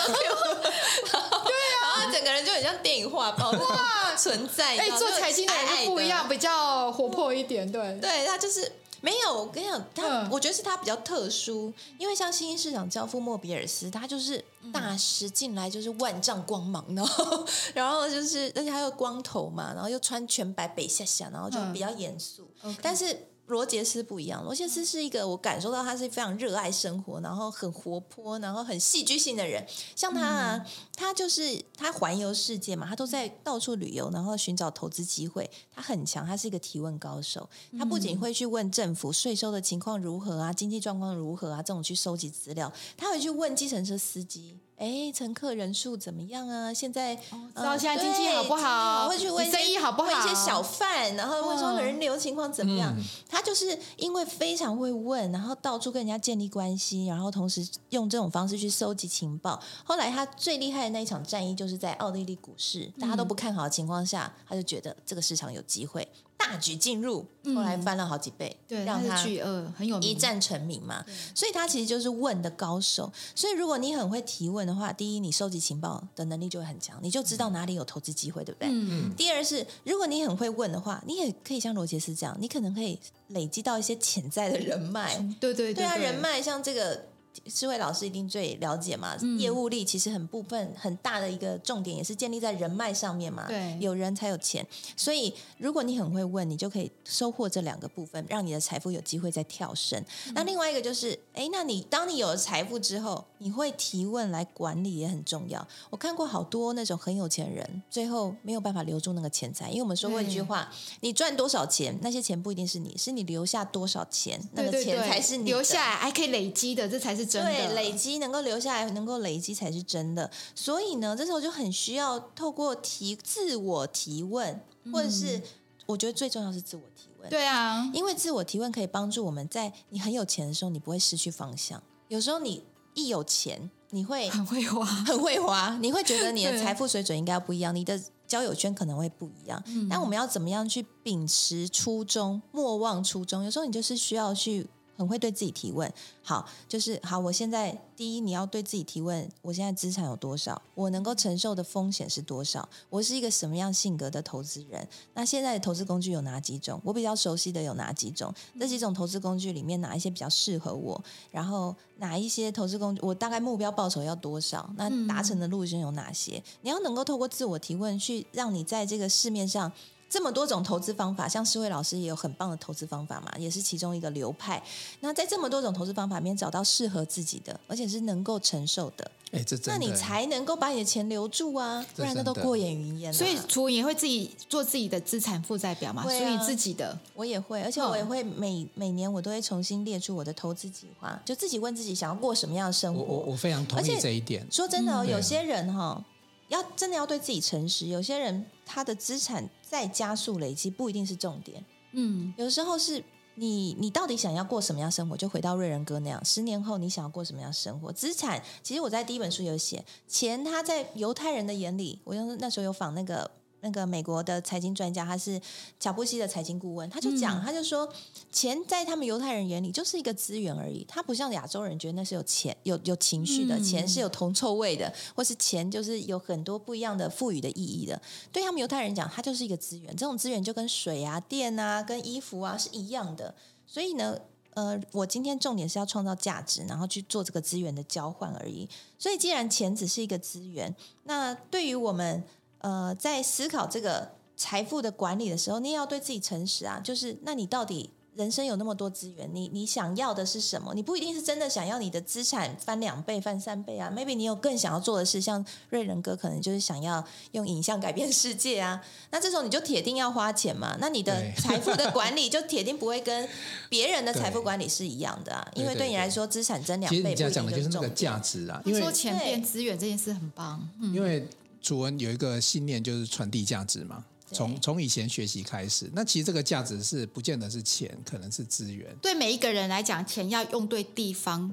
[0.06, 4.76] 可爱，对啊，然后整个人就很像电影画报哇存在。
[4.78, 8.72] 哎，做财经的人不一样，比较活泼一点，对，对他就是。
[9.04, 22.48] 没有，我跟你讲，他我觉得是他比较特殊，因为像新兴市场教父莫比尔斯，他就是大师进来就是万丈光芒，然后 然后就是而且还有光头嘛，然后又穿全白北下下，然后就比较严肃，
[22.80, 23.28] 但是。
[23.46, 29.66] 罗杰斯不一样，罗杰斯是一个我感受到他是非常热爱生活，然后很活泼，然后很戏剧性的人。
[29.94, 35.50] 像他啊，嗯、他就是他环游世界嘛，他都在到处旅游，然后寻找投资机会。
[35.70, 37.48] 他很强，他是一个提问高手。
[37.78, 42.72] 他不仅会去问政府税收的情况如何啊，经济状况如何啊，这种去收集资料。
[42.96, 44.58] 他会去问计程车司机。
[44.76, 46.74] 哎，乘客人数怎么样啊？
[46.74, 49.08] 现在、哦、知道现在经济好不好？
[49.08, 50.08] 会去问生意好不好？
[50.08, 52.92] 问一些小贩，然后问说人流情况怎么样？
[52.96, 59.60] 嗯、他就是因为非常会问，然后到处跟人家建立关系，然后同时用这种方式去收集情报。
[59.84, 66.06] 后来他最厉害的那一场战役，就是在奥地利股市，大家都不看好的情况下，他就觉得这个市场有机会。
[66.46, 71.04] 大举进入，后来翻了好几倍，嗯、对，让他巨鳄很有名，一战成名嘛。
[71.34, 73.12] 所以他其实就是问的高手。
[73.34, 78.68] 所以如果你很会提问的话，第一，你收集情报的能力就会很强，你就知道哪里有投资机会，对不对？
[78.70, 79.12] 嗯。
[79.16, 85.16] 第二是，如果你很会问的话，你也可以像罗杰斯这样，你可能可以累积到一些潜在的人脉。
[85.40, 87.06] 对对对，对，对啊，人脉像这个
[87.46, 89.16] 诗慧老师一定最了解嘛。
[89.20, 93.46] 嗯、业务力其实很部分很大的一个重点，也是建立在人脉上面嘛。
[93.48, 94.66] 对，有人才有钱，
[94.96, 99.98] 所以如果你很会问，你就可以收获这两个部分，让你的财富有机会再跳升。
[100.26, 105.66] 嗯、那另外一个就是，哎，那你当你有了财富之后，你会提问来管理也很重要。
[105.90, 117.50] 我看过好多那种很有钱人，最后没有办法留住那个钱财，因为我们说过一句话：你赚多少钱，那些钱不一定是你，是你留下多少钱，那个钱才是你留下来还可以累积的，这才是真的。
[117.50, 120.30] 对，累积能够留下来，能够累积才是真的。
[120.54, 124.60] 所以呢，这时候就很需要透过提自我提问，
[124.92, 125.40] 或者是
[125.86, 127.30] 我觉得最重要是自我提问。
[127.30, 131.82] 对啊，因为自我提问可以帮助我们在你很有钱的时候，你不会失去方向。
[132.08, 132.62] 有时候你
[132.94, 139.62] 一有钱，你会很会花，很会花，你会觉得你的财富水准应该要不一样，你的交友圈可能会不一样。
[139.66, 143.44] 嗯，但我们要怎么样去秉持初衷，莫忘初衷？
[143.44, 144.68] 有时候你就是需要去。
[144.96, 147.18] 很会对自己提问，好，就是好。
[147.18, 150.60] 我现在第一，你要对自己提问：我现在资产有多少？
[150.74, 152.68] 我能够承受的风险是多少？
[152.90, 154.86] 我是一个什么样性格的投资人？
[155.14, 156.80] 那现在的投资工具有哪几种？
[156.84, 158.32] 我比较熟悉的有哪几种？
[158.58, 161.02] 这几种投资工具里面哪一些比较适合我？
[161.30, 164.68] 然后哪一些投资工具我大概目标报酬要多少？
[164.76, 166.42] 那达成的路径有哪些？
[166.62, 169.72] 你要能够透过自我提问，去让你在这个市面上。
[170.14, 174.62] 这么多种投资方法，像思慧老师也有很棒的投资方法嘛，也是其中一个流派。
[175.00, 183.12] 那在这么多种投资方法里面找到适合自己的，而且是能够承受的，哎，这真的，那你才能够把你的钱留住啊，不然那都过眼云烟。
[183.12, 193.02] 所以楚文也会自己做自己的资产负债表嘛，属于、啊、自己的，我也会，而且我也会每、哦、每年我都会重新列出我的投资计划，就自己问自己想要过什么样的生活。
[193.02, 194.46] 我我非常同意这一点。
[194.48, 196.04] 说真的、哦，嗯、有些人哈、哦。
[196.48, 203.02] 要真的要对自己诚实，有些人他的资产再加速累积不一定是重点，嗯，有时候是
[203.34, 207.92] 你你到底想要过什么样生活，就回到瑞仁哥那样，十年后你想要过什么样生活？
[207.92, 213.30] 资产其实我在第一本书有写，钱他在犹太人的眼里，我用那时候有访那个。
[213.64, 215.40] 那个美国的财经专家，他是
[215.80, 217.90] 乔布斯的财经顾问，他就讲，他就说，
[218.30, 227.98] 钱在他们犹太人眼里就是一个资源而已，他不像亚洲人觉得那是有钱、有有情绪的，钱是有铜臭味的，或是钱就是有很多不一样的赋予的意义的。
[228.30, 233.34] 对他们犹太人讲，它就是一个资源，这种资源就跟水啊、电啊、跟衣服啊是一样的。
[233.66, 234.18] 所以呢，
[234.50, 238.68] 呃，我今天重点是要创造价值，然后去做这个资源的交换而已。
[238.98, 242.22] 所以，既然钱只是一个资源，那对于我们。
[242.64, 246.80] 呃，在思考这个财富的管理的时候，你也要对自己诚实啊。
[246.82, 250.72] 就是，那你到底人生有那么多资源，你你想要的是什么？
[250.72, 253.92] 你不一定是真的想要你的资产翻两倍、翻三倍啊。
[253.94, 258.82] Maybe 你有更想要做的事，像瑞仁哥可能就是想要用影像改变世界啊。
[259.10, 260.74] 那这时候你就铁定要花钱嘛。
[260.80, 263.28] 那你的 财富的管理就铁定不会跟
[263.68, 265.46] 别人的财富管理是一样的啊。
[265.54, 268.62] 因为对你来说，资产增两倍，其实你这样讲的就是那个价值啊。
[268.64, 271.28] 因为说钱变资源这件事很棒，嗯、因为。
[271.64, 274.04] 楚文有一个信念，就是传递价值嘛。
[274.30, 278.94] 从从以前学习开始，那其实这个价值是不见得是钱，可能是资源。
[279.00, 281.50] 对每一个人来讲，钱要用对地方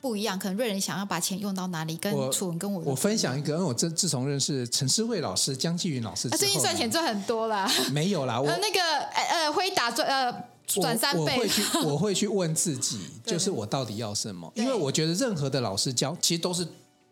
[0.00, 0.38] 不一样。
[0.38, 7.68] 可能瑞仁想要把钱用到哪里，跟楚文跟我我分享一个，因为我自自从认识陈思慧老师、江继云老师之后，最近赚钱赚很多啦。
[7.90, 11.34] 没有啦，我那个呃辉达赚呃转三倍。
[11.34, 14.52] 我会去我会去问自己， 就是我到底要什么？
[14.54, 16.66] 因为我觉得任何的老师教，其实都是。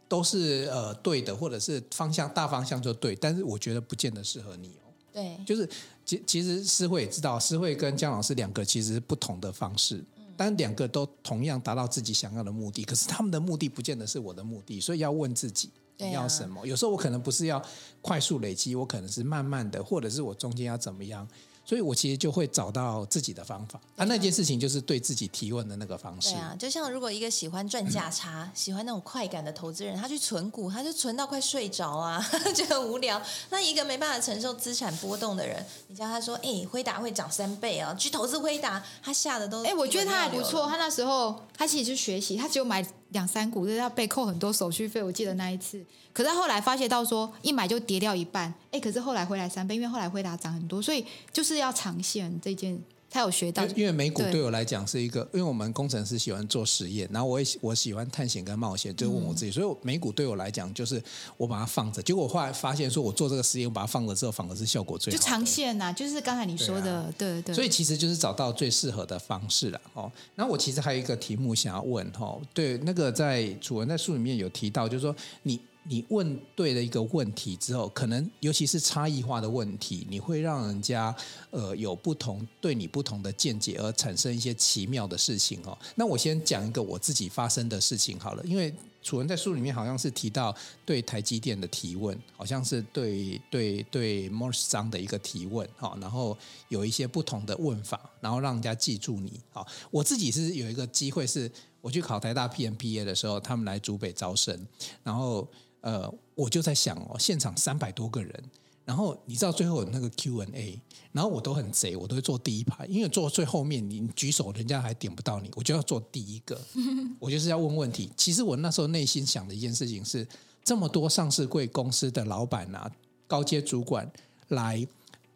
[0.09, 4.87] 都是呃对的，或者是方向大方向就对，但是我觉得不见得适合你哦。
[5.13, 5.69] 对，就是
[6.05, 16.61] 其其实诗慧也知道，诗慧跟姜老师两个其实是不同的方式，嗯、但两个都同样达到自己想要的目的，可是他们的目的不见得是我的目的，所以要问自己你要什么。
[16.61, 17.63] 啊、有时候我可能不是要
[18.03, 21.27] 快速累积，我可能是慢慢的，或者是我中间要怎么样。
[21.67, 26.31] 所以我其实就会找到自己的方法，啊，那件事情就是对自己提问的那个方式。
[26.31, 32.25] 对啊，就像如果一个喜欢赚价差、嗯、喜欢那种快感的投资人，他去存股，他就存到快睡着啊，
[32.55, 33.21] 就很无聊。
[33.51, 39.65] 那一个没办法承受资产波动的人，你叫他说：“哎，辉达会涨三倍啊，去投资辉达。”他吓得都……
[39.65, 40.69] 哎，我觉得他还不错。
[40.69, 45.03] 他那时候他其实是学习，他只有买两三股，就是要被扣很多手续费。
[45.03, 45.85] 我记得那一次。
[46.13, 53.65] 可是后来发现到说，一买就跌掉一半，哎，可是后来回来三倍，因为后来回答涨很多，所以就是要长线这件，他有学到。
[53.69, 61.03] 因为美股对我来讲是一个，因为我们工程师喜欢做实验，然后我也我喜欢探险跟冒险，就问我自己，嗯、所以美股对我来讲就是
[61.37, 65.19] 我把它放着，结果我后来发现说，我做这个实验，我把它放着之后，反而是效果最好。
[65.19, 67.43] 就长线呐、啊，就是刚才你说的，对、啊、对。
[67.43, 70.11] 对，所以其实就是找到最适合的方式了哦。
[70.35, 75.61] 那我其实还有一个题目想要问哦，对，那个在主文在书里面有提到，就是说你。
[75.89, 81.15] 你问对了一个问题之后，可能尤其是差异化的问题，你会让人家
[81.51, 85.77] 呃有不同对你不同的见解，而产生一些奇妙的事情哦。
[85.95, 88.75] 那我先讲一个我自己发生的事情好了，因为
[89.07, 90.53] 楚文在书里面好像是提到
[90.85, 96.37] 对台积电的提问，好像是对对对 Morse 章的一个提问哈，然后
[96.69, 99.41] 有一些不同的问法，然后让人家记住你。
[99.53, 101.49] 哈，我自己是有一个机会是
[101.81, 104.67] 我去考台大 PMPA 的时候，他们来竹北招生，
[105.05, 105.49] 然后。
[105.83, 108.45] 呃，我就在想哦，现场三百多个人，
[108.87, 110.81] 然后你知道最后有那个 Q&A，
[111.11, 116.57] 然后我都很贼，我都会坐第一排，因为坐最后面，你举手人家还点不到你，我就要坐第一个，
[117.19, 118.13] 我就是要问问题。
[118.17, 120.25] 其实我那时候内心想的一件事情是，
[120.63, 122.89] 这么多上市贵公司的老板啊、
[123.27, 124.09] 高阶主管
[124.49, 124.87] 来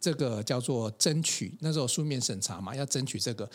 [0.00, 3.50] 这个叫做争取，那时候书面审查嘛，要争取这个，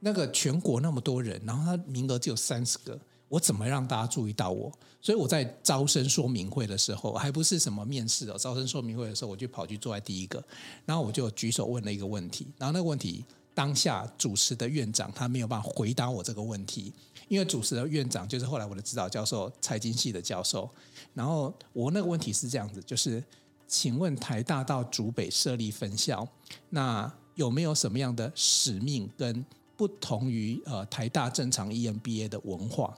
[0.00, 2.98] 那个全国那么多人，然后他名额只有三十个。
[3.28, 4.72] 我怎么让大家注意到我？
[5.00, 10.42] 所以我在招生说明会的时候，还不是什么面试哦，招生说明会的时候，我就跑去坐在第一个，
[10.84, 13.24] 然后我就举手问了一个问题，然后那个问题
[13.54, 16.92] 当下主持的院长他没有办法回答我这个问题，
[17.28, 20.68] 因为主持的院长就是后来我的指导教授，财经系的教授，
[21.14, 23.22] 然后我那个问题是这样子，就是
[23.68, 26.26] 请问台大到竹北设立分校，
[26.70, 29.44] 那有没有什么样的使命跟
[29.76, 32.96] 不同于呃台大正常 EMBA 的文化？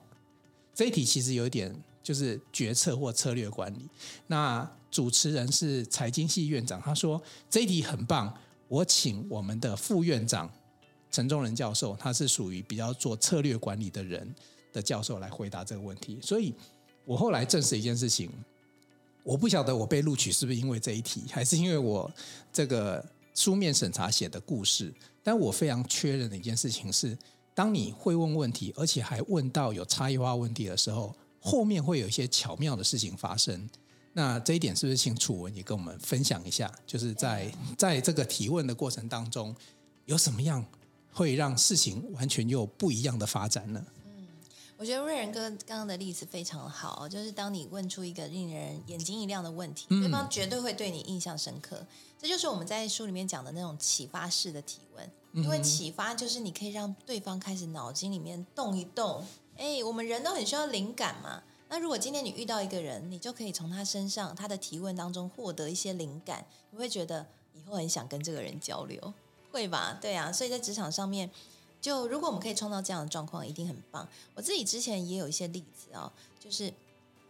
[0.78, 1.74] 这一题其实有一点
[2.04, 3.90] 就是决策或策略管理。
[4.28, 7.20] 那主持人是财经系院长，他说
[7.50, 8.32] 这一题很棒，
[8.68, 10.48] 我请我们的副院长
[11.10, 14.32] 陈忠仁教授，他是属于比较做策略管理的人
[14.72, 16.16] 的教授来回答这个问题。
[16.22, 16.54] 所以
[17.04, 18.30] 我后来证实一件事情，
[19.24, 22.08] 我不晓得我被录取是不是因为这一题，还是因为我
[22.52, 23.04] 这个
[23.34, 24.94] 书面审查写的故事。
[25.24, 27.18] 但我非常确认的一件事情是。
[27.58, 33.68] 当你会问问题，而且还问到有差异化问题的时候，后面会有一些巧妙的事情发生。
[34.12, 36.72] 那这一点是不是请楚文也跟我们分享一下？
[36.86, 39.52] 就是在在这个提问的过程当中，
[40.04, 40.64] 有什么样
[41.10, 43.84] 会让事情完全又不一样的发展呢？
[44.78, 51.84] 嗯，我觉得瑞仁哥刚刚的例子非常好，就是当你问出一个令人眼睛一亮的问题，嗯、对方绝对会对你印象深刻。
[52.18, 55.10] 这就是我们在书里面讲的那种启发式的提问。
[55.34, 59.22] 因为启发就是你可以让对方开始脑筋里面动一动，
[59.56, 61.42] 哎，我们人都很需要灵感嘛。
[61.68, 69.12] 那如果今天你遇到一个人，你就可以从他身上他的提问当中获得一些灵感，你会觉得以后很想跟这个人交流，
[69.52, 69.98] 会吧？
[70.00, 71.30] 对啊，所以在职场上面，
[71.80, 74.08] 就如果我们可以创造这样的状况，一定很棒。
[74.34, 76.72] 我自己之前也有一些例子哦，就是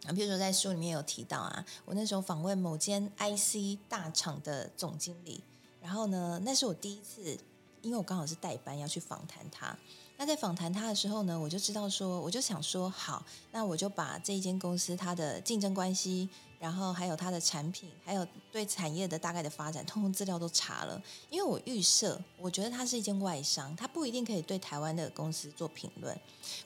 [0.05, 5.43] 啊，比如说在书里面有提到啊，我那时候访问某间 IC 大厂的总经理，
[5.81, 7.37] 然后呢，那是我第一次。
[7.81, 9.73] 因为我刚好是代班要去访谈他，
[10.17, 16.27] 那在访谈他的时候呢，我就知道说，我就想说，好，那我就把这一间公司它的竞争关系，
[16.59, 21.01] 然后还有它的产品，还有对产业的大概的发展，通通资料都查了。
[21.29, 26.15] 因为我预设，我觉得它是一间外商，它不一定可以对台湾的公司做评论。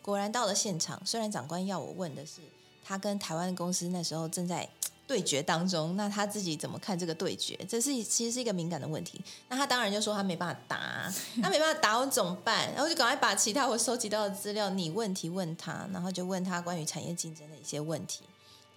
[0.02, 2.42] 果然到了现场，虽然长官要我问的是
[2.84, 4.68] 他跟台湾的公司那时候正在。
[5.06, 7.60] 对决当中，那他自己怎么看这个对决？
[7.68, 9.22] 这是其实是一个敏感的问题。
[9.50, 11.14] 那他当然就说他没办法答，
[11.44, 12.72] 他没办法答，我怎么办？
[12.74, 18.22] 然后就赶快把其他我收集到的资料，你问题问他，然后就问他关于产业竞争的一些问题，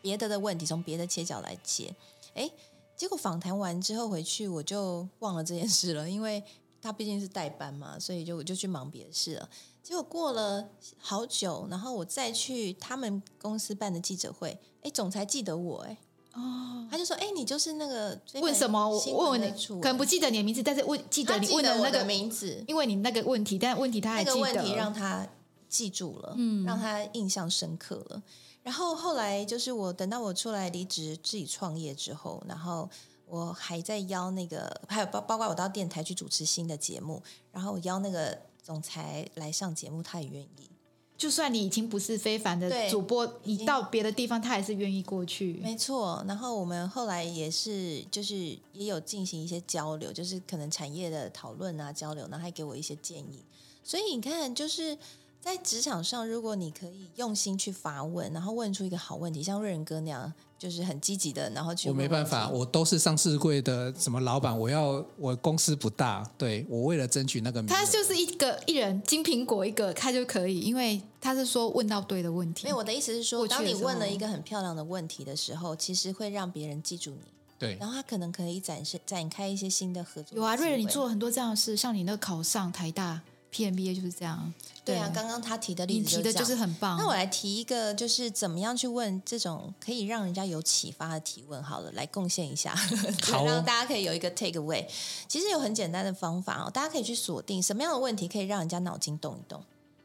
[0.07, 1.93] 别的的问题从别的切角来接。
[2.35, 2.49] 哎，
[2.97, 6.41] 结果访谈完之后回去，我就忘了这件事了， 因为
[6.81, 9.49] 他毕竟是代班嘛，所以就我就去忙别的事了。
[9.83, 15.97] 结果过了好久，然后我再去他们公司办的记者会，哎，总裁记得我，哎。
[16.35, 18.89] 哦，他就说：“哎，你就是那个问什么？
[18.89, 19.51] 我问问你，
[19.81, 25.27] 可能不记得你的名字，但是问记得你问的那个名字，因为你那个问题，但问题他还记得，那个问题让他
[25.67, 28.23] 记住了，嗯，让他印象深刻了。
[28.67, 32.91] 然后后来就是我等到我出来离职自己创业之后，然后
[33.29, 40.69] 我还在邀那个，还有包包括我到电台去主持新的节目，然后我邀那个总裁来上节目，他也愿意。”
[41.17, 45.61] 就算你已经不是非凡的主播，你到别的地方，他还是愿意过去。
[45.63, 48.35] 没错，然后我们后来也是，就是
[48.73, 53.45] 也有进行一些交流，就是可能产业的讨论啊交流，然后还给我一些建议。
[53.85, 54.99] 所以你看，就是。
[55.47, 62.05] 在职场上，如果你可以用心去发问，然后问出一个好问题，像瑞仁哥那样，就是很积极的，然后去问问。
[62.05, 72.65] 我没办法，我都是上市柜的什么老板，我要我公司不大，对我为了争取那个名，他就是一个一人金苹果一个，他就可以，因为他是说问到对的问题。
[72.65, 77.33] 没有，我的意思是说，当你问了一个很漂亮的问题的时候，其实会让别人记住你。
[77.57, 80.37] 对，然后他可能可以展示展开一些新的合作。
[80.37, 83.23] 有啊，瑞仁，你做了很多这样的事，像你那个考上台大。
[83.53, 84.53] PMBA 就是这样。
[84.85, 86.97] 对啊，刚刚他提的例子提的就是很棒。
[86.97, 91.61] 那我来提一个，就是怎么样去问这种可以让人家有启发的提问。
[91.63, 92.75] 好了，来贡献一下，
[93.25, 94.87] 好让大家可以有一个 take away。
[95.27, 99.63] 其实有很简单的方法哦，大家可以去锁定什么样的问题可以让人家脑筋动一动。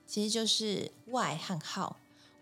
[0.07, 1.93] 其实就是 why 和 how。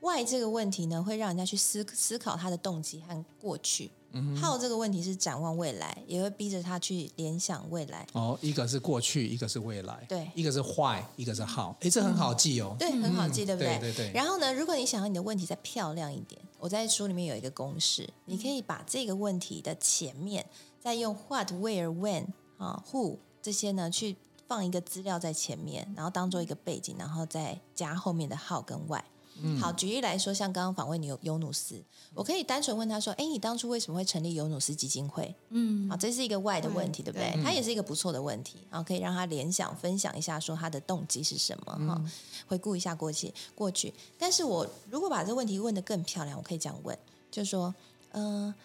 [0.01, 3.91] why 这个问题呢，会让人家去思思考他的动机和过去。
[4.11, 8.07] 嗯，how 这个问题是展望未来，也会逼着他去联想未来。
[8.13, 10.05] 哦，一个是过去，一个是未来。
[10.07, 11.75] 对，一个是 why，一个是 how。
[11.81, 12.75] 哎，这很好记哦。
[12.79, 13.79] 对，很好记，嗯、对不对？
[13.79, 14.11] 对对对。
[14.13, 20.45] 然后呢，如果你想要你的问题再漂亮一点，我在书里面有一个公式，你可以把这个问题的前面
[20.79, 22.25] 再用 what、where、when
[22.57, 24.15] 啊、who 这些呢去
[24.47, 29.03] 放一个资料在前面，然后当做一个背景，然后再加后面的 how 跟 why。
[29.41, 31.81] 嗯、好，举例来说，像刚刚访问你尤努斯，
[32.13, 37.43] 我可以单纯问他说：“哎，你当初为什么会成立尤努斯基金会？”嗯，啊，这是一个 why 的问题，对，不对？
[37.43, 41.73] 它也是一个不错的问题，然后可以让他联想、分享一下，说他的动机是什么？
[41.87, 42.11] 哈、嗯，
[42.47, 43.93] 回顾一下过去，过去。
[44.17, 46.97] 但是我如果把这个问题问得更漂亮，我可以这样问，
[47.31, 47.73] 就是说，
[48.11, 48.55] 嗯、呃。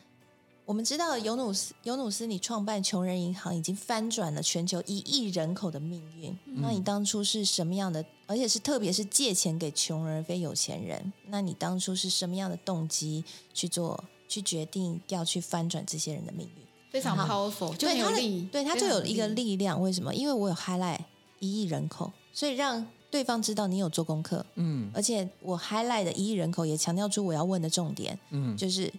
[0.66, 6.30] 我们知道尤努斯，尤努斯，你创办穷人银行已经翻转了全球一亿人口的命运。
[6.46, 8.02] 嗯、那你当初是什么样的？
[8.26, 11.12] 而且是特别是借钱给穷人而非有钱人。
[11.28, 16.64] 那你当初是什么样的动机去做、去决定要去翻转这些人的命运？
[16.90, 18.48] 非常 powerful，就很有力。
[18.50, 19.78] 对，他就有一个力量。
[19.78, 20.14] 为什么？
[20.14, 21.00] 因为我有 highlight
[21.40, 24.46] 一亿人口，所以让对方知道你有做功课。
[24.54, 28.18] 嗯，而且我 highlight 的一亿人口也强调出我要问的重点。
[28.30, 28.90] 嗯，就是。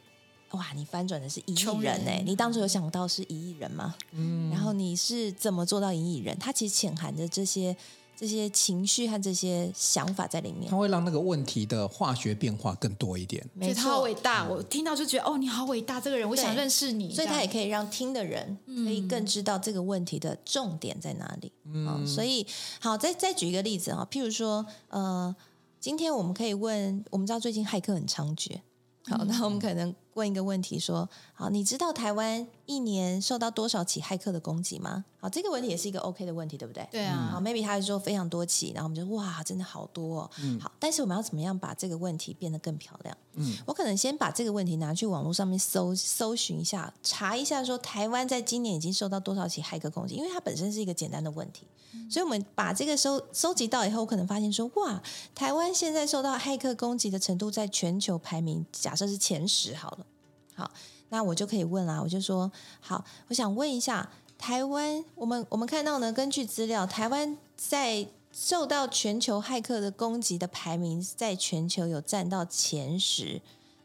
[0.55, 2.23] 哇，你翻转的是一亿人哎！
[2.25, 3.93] 你当初有想到是一亿人吗？
[4.11, 6.37] 嗯，然后你是怎么做到一亿人？
[6.39, 7.75] 它其实潜含着这些
[8.15, 10.69] 这些情绪和这些想法在里面。
[10.69, 13.45] 它会让那个问题的化学变化更多一点。
[13.53, 14.47] 没错，他好伟大！
[14.47, 17.13] 我听到就觉得哦，你好伟大，这个人，我想认识你。
[17.13, 21.51] 所以他也可以让听的人可以更知道这个问题的重点在哪里。
[21.65, 22.47] 嗯，哦、所以
[22.79, 25.35] 好，再再举一个例子啊，譬如说，呃，
[25.81, 28.61] 今天我们可以问，我们知道最近骇客很猖獗，
[29.07, 29.93] 好，那我们可能。
[30.15, 35.03] 问一个问题，说：好，你知道台湾一年受到多少起骇客的攻击吗？
[35.19, 36.87] 好，这个问题也是一个 OK 的问题，对不对？
[36.89, 37.29] 对啊。
[37.33, 40.31] 好，maybe 他说非常多起，然后我们就哇，真的好多哦。
[40.41, 40.57] 嗯。
[40.59, 43.17] 好，但是我们要怎么样把这个问题变得更漂亮？
[43.33, 43.57] 嗯。
[43.65, 51.67] 我可能先把这个问题拿去网络上面搜搜寻一下，查一下说台湾在今年已经受到多少起骇客攻击，因为它本身是一个简单的问题。
[52.09, 55.01] 所以，我们把这个收收集到以后，我可能发现说，哇，
[55.33, 60.04] 台湾现在受到骇客攻击的程度，在全球排名，假设是前十好了。
[60.55, 60.71] 好，
[61.09, 73.41] 那我就可以问啦，我就说，好，我想问一下，台湾，我们我们看到呢，根据资料，台湾在受到全球骇客的攻击的排名，在全球有占到前十。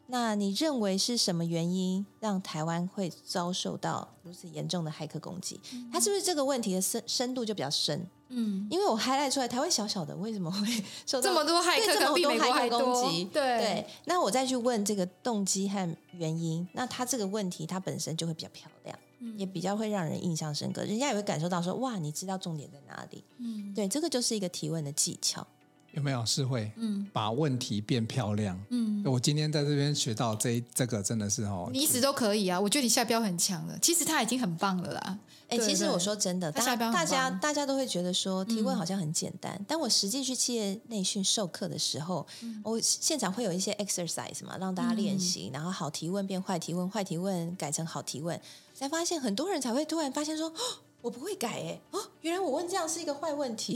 [0.07, 5.61] 那你认为是什么原因让台湾会遭受到如此严重的骇客攻击？
[5.93, 8.07] 它是不是这个问题的深深度就比较深？
[8.31, 10.67] 嗯，因为我 highlight 出来，台湾小小的，为什么会
[11.05, 13.25] 受到这么多骇客，这么多骇客攻击？
[13.25, 23.25] 对对，那我再去问这个动机和原因，那他这个问题它本身就会比较漂亮，嗯，也比较会让人印象深刻，人家也会感受到说，哇，你知道重点在哪里？
[23.39, 25.47] 嗯，对，这个就是一个提问的技巧。
[25.93, 26.71] 有没有是会？
[26.77, 28.59] 嗯，把问题变漂亮。
[28.71, 32.61] 嗯，我今天在这边学到这这个真的是哦，你一直都可以啊。
[32.61, 35.19] 我觉得你下标很强了，其实他已经很棒了啦。
[35.49, 42.25] 哎，其实我说真的，大大家大家都会觉得说提问好像很简单，但我实际去企业内训授课的时候，
[42.63, 48.41] 我现场会有一些 exercise 嘛，让大家练习，然后好提问变坏提问，坏提问改成好提问，
[48.75, 50.53] 才发现很多人才会突然发现说。
[51.03, 53.75] 我不会改哎哦，原来我问这样是一个坏问题，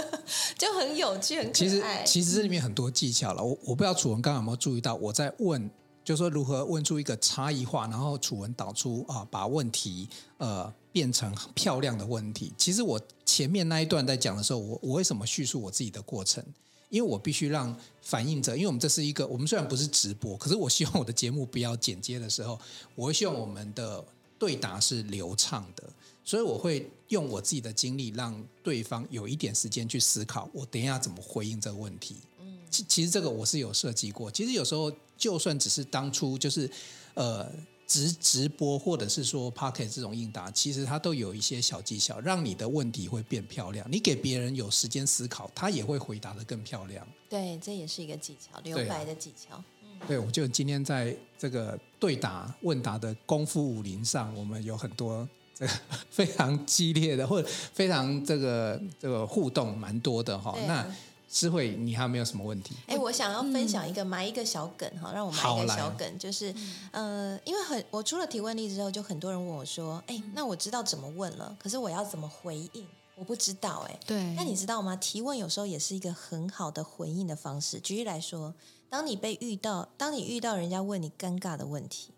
[0.56, 1.52] 就很有趣，很可爱。
[1.52, 5.70] 其实其实这里面很多技巧了，我我不知道楚文刚刚有没有注意到，我在问，
[6.04, 12.52] 就是说如何问出一个差异化，然后楚文导出啊，把问题呃变成漂亮的问题。
[12.56, 16.42] 其实我前面那一段在讲的时候，我我为什么叙述我自己的过程？
[16.88, 22.58] 因为我必须让反映者，因为我们这是一个，我们虽然不是直播，可是我希望我的节目不要剪接的时候，
[22.94, 24.02] 我会希望我们的
[24.38, 25.82] 对答是流畅的。
[26.26, 32.16] 所以我会用我自己的经历，让对方有一点时间去思考，我等一下怎么回应这个问题。
[32.40, 34.28] 嗯，其其实这个我是有设计过。
[34.28, 36.68] 其实有时候就算只是当初就是
[37.14, 37.48] 呃
[37.86, 43.86] 直直播或者是说 Pocket 这种应答，其实它都有一些小技巧，让你的问题会变漂亮。
[43.88, 47.06] 你给别人有时间思考，他也会回答的更漂亮。
[47.30, 49.62] 对，这也是一个技巧，留白的技巧。
[50.00, 55.26] 对，对，我就今天在这个对答问答的功夫武林上，我们有很多。
[55.58, 55.72] 这个
[56.10, 60.50] 非常激烈的，或者非常这个这个互动蛮多的哈。
[60.50, 60.86] 啊、那
[61.28, 62.74] 智慧，你还有没有什么问题？
[62.86, 66.54] 哎，我想要分享一个埋一个小梗哈，让我埋一个小梗，就是
[66.92, 72.86] 呃，因为很我出了提问力之后，就很多人问我说，哎，那我知道怎么问了，可是我要怎么回应？
[73.16, 74.00] 我不知道哎、欸。
[74.06, 74.94] 对，那你知道吗？
[74.96, 77.80] 提问有时候也是一个很好的回应的方式。
[77.80, 78.54] 举例来说，
[78.88, 82.10] 当你被遇到，当你遇到人家问你尴尬的问题。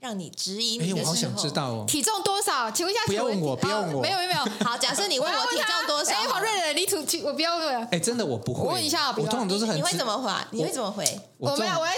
[0.00, 2.70] 让你质疑你的时候，哎，我好想知道哦，体重多少？
[2.70, 4.64] 请问一下，不要问我，不要问我，没有没有没有。
[4.64, 7.84] 好，假设你问我 体重多少，哎，黄瑞仁，你体我不要问。
[7.86, 8.66] 哎，真的我不会。
[8.66, 9.76] 我问一下，我通常都是很。
[9.76, 10.30] 你会怎么回？
[10.52, 11.04] 你会怎么回？
[11.38, 11.92] 我没有，我要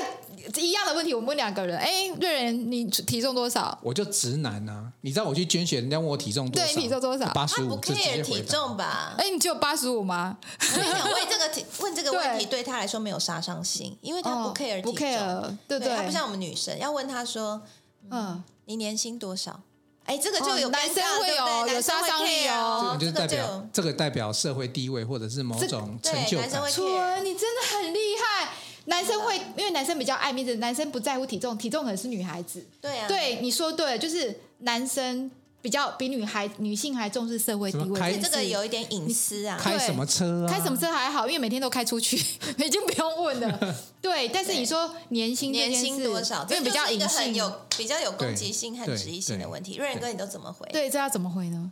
[0.57, 1.76] 一样的问题，我问两个人。
[1.76, 3.78] 哎，瑞仁，你体重多少？
[3.82, 6.66] 我就直男啊，你知道我去捐血，人家问我体重多少？
[6.66, 7.26] 对，体重多少？
[7.34, 7.68] 八十五。
[7.68, 9.14] 他不 care 体重吧？
[9.18, 10.38] 哎，你只有八十五吗？
[10.59, 17.61] 我跟你讲，问这个题，问这个问题 对他来说没有杀伤性，因为他不 care 体重，不 care，对对，他不像我们女生要问他说，
[18.09, 18.42] 嗯。
[18.66, 19.61] 你年薪多少？
[20.05, 22.96] 哎，这个就有男生会有有杀伤力哦。
[22.98, 26.48] 这个就代表这个代表社会地位或者是某种成就感。
[26.70, 28.51] 楚文，你真的很厉害。
[28.86, 32.64] 男生会，因为男生比较爱面子，男生不在乎体重，体重可能是女孩子。
[32.80, 35.30] 对啊，对，你说对，就是男生。
[35.62, 39.58] 比较比女孩女性还重视社会地位，而且这个有一点隐私啊。
[39.61, 40.48] 开什么车啊？
[40.48, 42.16] 开什么车还好，因为每天都开出去，
[42.58, 43.76] 已经不用问了。
[44.00, 46.46] 对，但是你说年薪年薪多少？
[46.48, 49.76] 因为比较隐性，有比较有攻击性和质疑性的问题。
[49.76, 50.66] 瑞仁哥，你都怎么回？
[50.72, 51.70] 对，这要怎么回呢？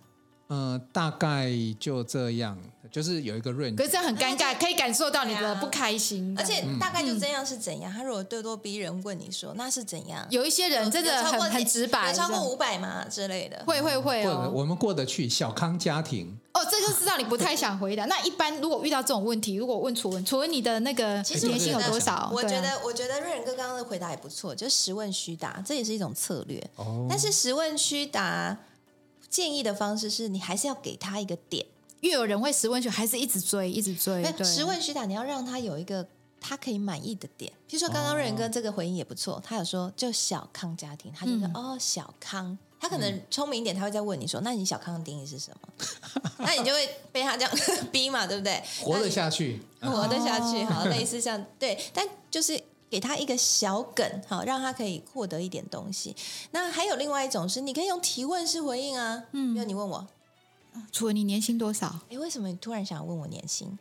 [0.49, 2.59] 呃，大概就这样，
[2.91, 6.35] 就是有一个 range，可是这样很尴尬，可以感受到你的不开心。
[6.39, 7.93] 而且大概就这样是怎样？
[7.93, 10.27] 他如果咄咄逼人问你说那是怎样？
[10.31, 13.63] 有一些人真的很很直白，有超过五百吗之类的？
[13.67, 18.07] 会会会哦，我们过得去小康家庭哦，这就是让你不太想回答。
[18.09, 22.31] 那一般如果遇到这种问题，如果问楚文，楚文你的那个年薪有多少？
[22.33, 26.59] 我觉得我觉得瑞仁哥刚刚的回答也不错，就实问虚答，这也是一种策略。
[26.77, 28.57] 哦，但是实问虚答。
[29.31, 31.67] 建议的方式是你还是要给他一个点，
[32.01, 34.23] 越有人会十问虚，还是一直追，一直追。
[34.33, 36.07] 对，实问虚答，你要让他有一个
[36.41, 37.53] 他可以满意的点。
[37.69, 45.69] 譬如说刚刚瑞仁哥这个回应也不错，他有说就小康家庭，他就说、嗯、哦小康，他可能聪明一点，他会再问你说，那你小康的定义是什么？
[46.39, 47.51] 那你就会被他这样
[47.93, 48.63] 逼嘛，对不对？
[48.81, 52.61] 活得下去，活得下去， 好，类似像对，但就是。
[52.91, 56.15] 给他一个小梗，好，让他可以获得一点东西。
[56.51, 59.25] 那还有另外一种是，你可以用提问式回应啊。
[59.33, 60.07] 嗯，比如你问我，
[60.93, 62.01] 除了你年薪多少？
[62.11, 63.79] 哎，为什么你突然想问我年薪？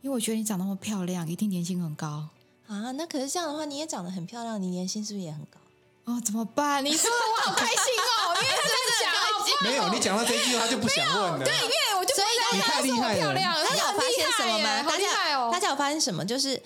[0.00, 2.28] 因为我觉得你长那么漂亮，一定年薪很高
[2.66, 2.92] 啊。
[2.92, 5.58] 那可是这样的话，你也长得很漂亮，你年薪是不是也很高？
[6.04, 6.84] 哦，怎么办？
[6.84, 8.70] 你说的我好开心哦， 因为他在
[9.04, 11.44] 讲，没有你讲到这一句，他就不想问了。
[11.44, 13.34] 对，因为我就所以你太厉害了。
[13.34, 14.82] 大家有发现什么吗？
[14.82, 16.24] 大家大家有发现什么？
[16.24, 16.56] 就是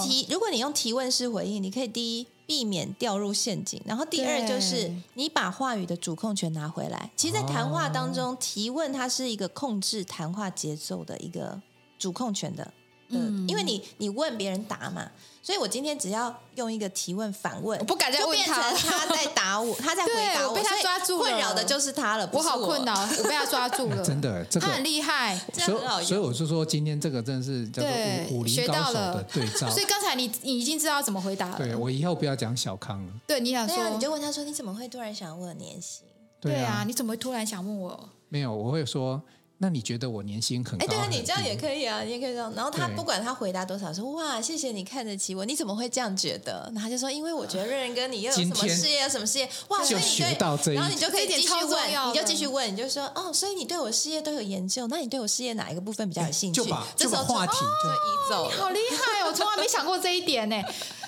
[0.00, 7.10] 提，如果你用提问式回应，你可以第一避免掉入陷阱，然后第二就是你把话语的主控权拿回来。
[7.16, 11.60] 其实，在谈话当中，提问它是一个控制谈话节奏的一个
[11.98, 12.72] 主控权的，
[13.08, 15.10] 嗯，因为你你问别人答嘛。
[15.44, 27.90] 所以我今天只要用一个提问反问，我不敢再问他，就变成他在答我， 他在回答我，被他抓住了，困扰的就是他了，我，我好困扰，我被他抓住了， 真的，这个、他很厉害，所以所以我就说今天这个真的是叫做
[28.30, 29.68] 武武林高手的对照。
[29.68, 33.12] 所以刚才你你已经知道怎么回答了，对我以后不要讲小康了。
[33.26, 36.06] 对，你想说，啊、你就问他说，你怎么会突然想问年薪？
[36.40, 38.08] 对啊，你怎么会突然想问我？
[38.30, 39.22] 没有，我会说。
[39.64, 40.84] 那你觉得我年薪很高？
[40.84, 42.52] 哎，对啊，你这样也可以啊，你也可以这样。
[42.54, 46.70] 然后他不管他回答多少，说哇，谢谢你看得起我，你怎么会这样觉得？
[46.74, 49.48] 然后他就说，因为我觉得瑞仁哥你又有什么事业，什么事业？
[49.68, 56.62] 哇，所以你对，然后你就可以继续问，你就继续问，你就说哦，所以你对我事业都有研究，那你对我事业哪一个部分比较有兴趣？
[56.62, 58.50] 就把这个话题就移走。
[58.50, 60.62] 好厉害，我从来没想过这一点呢。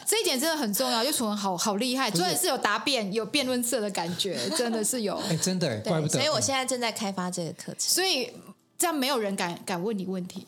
[0.06, 5.16] 这一点真的很重要，就楚文好好厉害，真的是有答辩、有辩论社的感觉， 真的是有。
[5.28, 6.12] 哎，真的，怪不得。
[6.14, 8.32] 所以我现在正在开发这个课程，所以。
[8.78, 10.46] 这样没有人敢敢问你问题。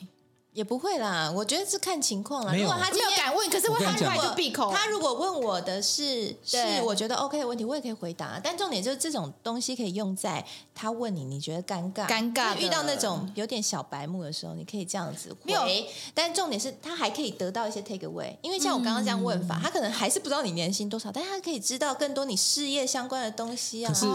[0.59, 2.53] 也不会啦，我觉得是看情况啦。
[2.53, 4.73] 如果他今天没有敢问，可是会很快就闭口。
[4.73, 8.41] 他如果问我的是是我觉得 OK 的问题，我也可以回答。
[8.43, 10.45] 但重点就是这种东西可以用在
[10.75, 15.87] 他问你，你觉得尴尬、尴尬遇到那种有点小白目的时候，你可以这样子回。
[16.13, 23.93] 但重点是他还可以得到一些 take away，因为像我刚刚这样问法，他可能还是不知道你年薪多少，但他可以知道更多你事业相关的东西啊。
[23.93, 24.07] 可是，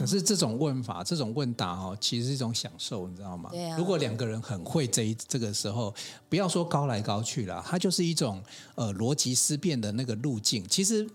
[0.00, 3.48] 可是这种问法、这种问答哦，其实是一种享受，你知道吗？
[3.50, 3.78] 对啊。
[3.78, 5.69] 如果两个人很会这一这个时候，
[6.28, 6.50] 不要。
[6.50, 8.42] 说高来高去了，它就是一种
[8.74, 10.66] 呃逻辑思辨的那个路径。
[10.68, 11.08] 其实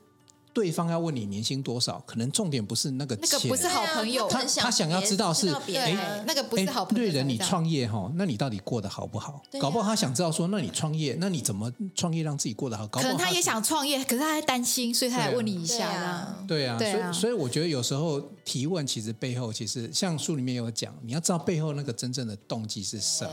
[0.55, 4.25] 对方要问你年薪多少，可能重点不是那个钱，那个不是好朋友。
[4.29, 7.03] 他他想要知道是哎，那个不是好朋友。
[7.03, 9.43] 对人，你创业哈，那你到底过得好不好？
[9.59, 12.87] 搞不好他想知道说，那你创业，那你怎么创业让自己过得好？
[12.87, 16.33] 搞不好可能他也想创业，可是他还担心，所以他来问你一下。
[16.47, 23.31] 对啊，所以所以我觉得有时候提问，其实背后其实像书里面有讲，你要知道背后那个真正的动机是什么。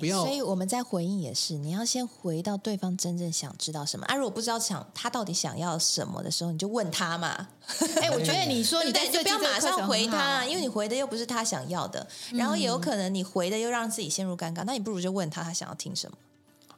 [0.00, 0.24] 不要。
[0.24, 4.16] 所以我们在回应也是，你要先回到对方真正想知道什么啊。
[4.16, 6.63] 如果不知道想他到底想要什么的时候，你就。
[6.64, 7.46] 就问他嘛。
[8.00, 16.16] 哎，我觉得你说你在就不要马上回他，因为你回的又不是他想要的，然后也有可能你回的又让自己陷入尴尬，那你不如就问他他想要听什么。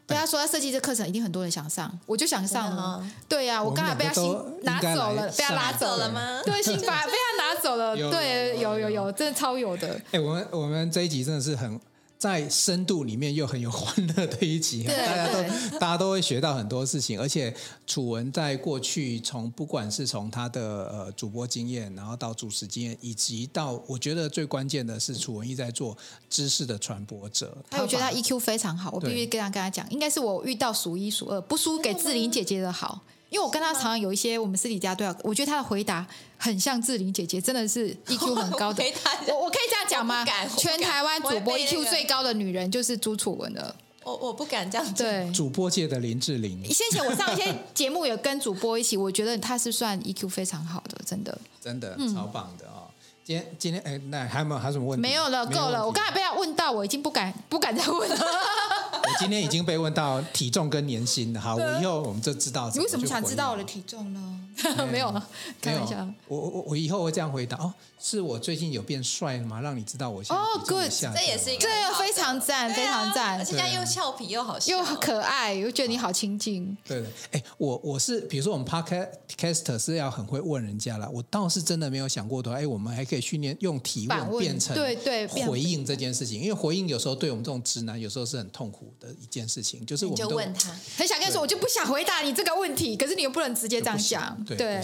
[0.06, 3.04] 对他说他设计这课程一定很多人想上，我就想上了。
[3.28, 4.22] 对呀，我刚才被他新
[4.62, 6.40] 拿走了，被他拿走了吗？
[6.44, 7.96] 对，新法 被他拿走了。
[7.96, 10.00] 对，有有有，真的超有的。
[10.12, 11.80] 哎，我们我们这一集真的是很。
[12.26, 17.54] 在深度里面又很有欢乐的一集，大家都大家都会学到很多事情，而且
[17.86, 20.60] 楚文在过去从不管是从他的
[20.90, 25.96] 呃主播经验，然后到主持经验，以及到我觉得最关键的是楚文一直在做
[26.28, 27.56] 知识的传播者。
[27.70, 33.02] 他我觉得他 EQ 非常好，我必须跟他跟他讲，应该是我遇到数一数二，不输给志玲姐姐的好。
[33.28, 36.06] 因为我跟他常常有一些我们私底下对话，我觉得他的回答
[36.36, 38.84] 很像志玲姐姐，真的是 EQ 很高的。
[39.28, 40.24] 我我可以这样讲吗？
[40.56, 43.74] 全台湾主播 EQ 最高的女人就是朱楚文了。
[44.04, 44.94] 我我不敢这样讲。
[44.94, 46.64] 对，主播界的林志玲。
[46.72, 51.36] 先前我上一些节目有跟主播一起，我觉得她是算 EQ 非常好的，真的。
[51.60, 52.86] 真的超棒的哦。
[53.24, 55.02] 今天今天哎，那还有没有还有什么问题？
[55.02, 55.84] 没有了，够了。
[55.84, 58.16] 我刚才被他问到，我已经不敢不敢再问了。
[58.92, 62.70] 我今天已经被问到体重跟年薪了，好，我以后我们就知道。
[62.74, 64.40] 你为什么想知道我的体重呢？
[64.90, 65.22] 没有，
[65.60, 65.96] 开玩笑。
[66.28, 67.72] 我我我以后会这样回答哦。
[67.98, 69.60] 是我最近有变帅了吗？
[69.60, 76.76] 让你知道我现在哦，good，这也是一个这个非常赞，非常赞，而且又俏皮又好笑，又可爱，又觉得你好亲近。
[76.86, 82.52] 对的，哎，我我是比如说我们 podcast 是要很会问人家了，我倒是真的没有想过的。
[82.52, 94.82] 哎，我们还可以训练用提问变成对对回应这件事情，因为回应有时候对我们这种直男有时候是很痛苦的一件事情，就是我们就问他，很想跟你说，我就不想回答你这个问题，可是你又不能直接这样讲，对。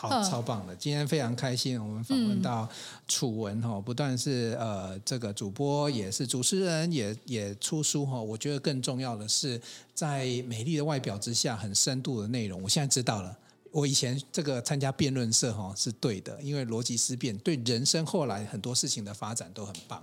[0.00, 0.76] 好，超棒的！
[0.76, 2.68] 今天非常开心，我们访问到
[3.08, 8.22] 楚文哈，不但是呃这个主播，也是主持人，也也出书哈。
[8.22, 9.60] 我觉得更重要的是，
[9.92, 12.62] 在美丽的外表之下，很深度的内容。
[12.62, 13.36] 我现在知道了，
[13.72, 20.00] 我以前这个参加辩论社哈是对的，因为逻辑思辨对人生后来很多事情的发展都很棒。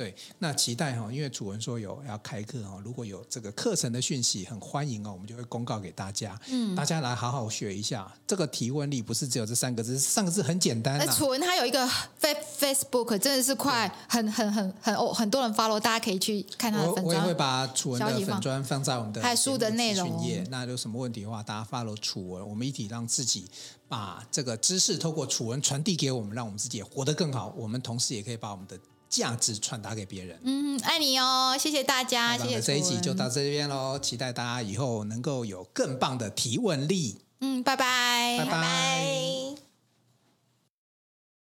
[0.00, 8.10] 对，那期待哈，因为楚文说有要开课哈，如果有这个课程的讯息，很欢迎哦，我们就会公告给大家，嗯，大家来好好学一下。
[8.26, 10.96] 这个提问力不是只有这三个字，三个字很简单。
[10.96, 11.86] 那楚文他有一个
[12.18, 17.06] Face Facebook，真的是快很很很很哦，很多人 follow，大家可以去看他的粉专。
[17.06, 20.42] 我也会把楚文的粉砖放在我们的还有书的内容页。
[20.48, 23.44] 那有什么问题的话，大家 follow 楚文，我们一起让自己
[23.86, 27.52] 把这个知识透过楚文传递给我们，让我们自己也活得更好。
[27.54, 28.80] 我们同时也可以把我们的。
[29.10, 30.38] 价值传达给别人。
[30.44, 32.60] 嗯，爱你哦，谢谢大家，谢谢。
[32.60, 37.18] 这一集就到这边喽，期待大家以后能够有更棒的提问力。
[37.40, 39.04] 嗯，拜拜，拜拜。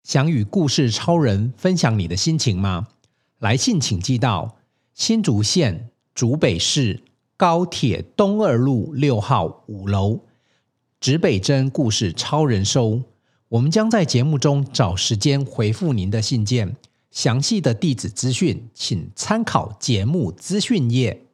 [0.03, 2.89] 想与故事超人分享你的心情吗？
[3.39, 4.57] 来信请寄到
[4.95, 7.05] 新竹县竹北市
[7.37, 10.21] 高铁东二路六号五楼，
[10.99, 13.03] 指北针故事超人收。
[13.49, 16.77] 我们将在节目中找时间回复您的信件。
[17.11, 21.27] 详细的地址资讯，请参考节目资讯页。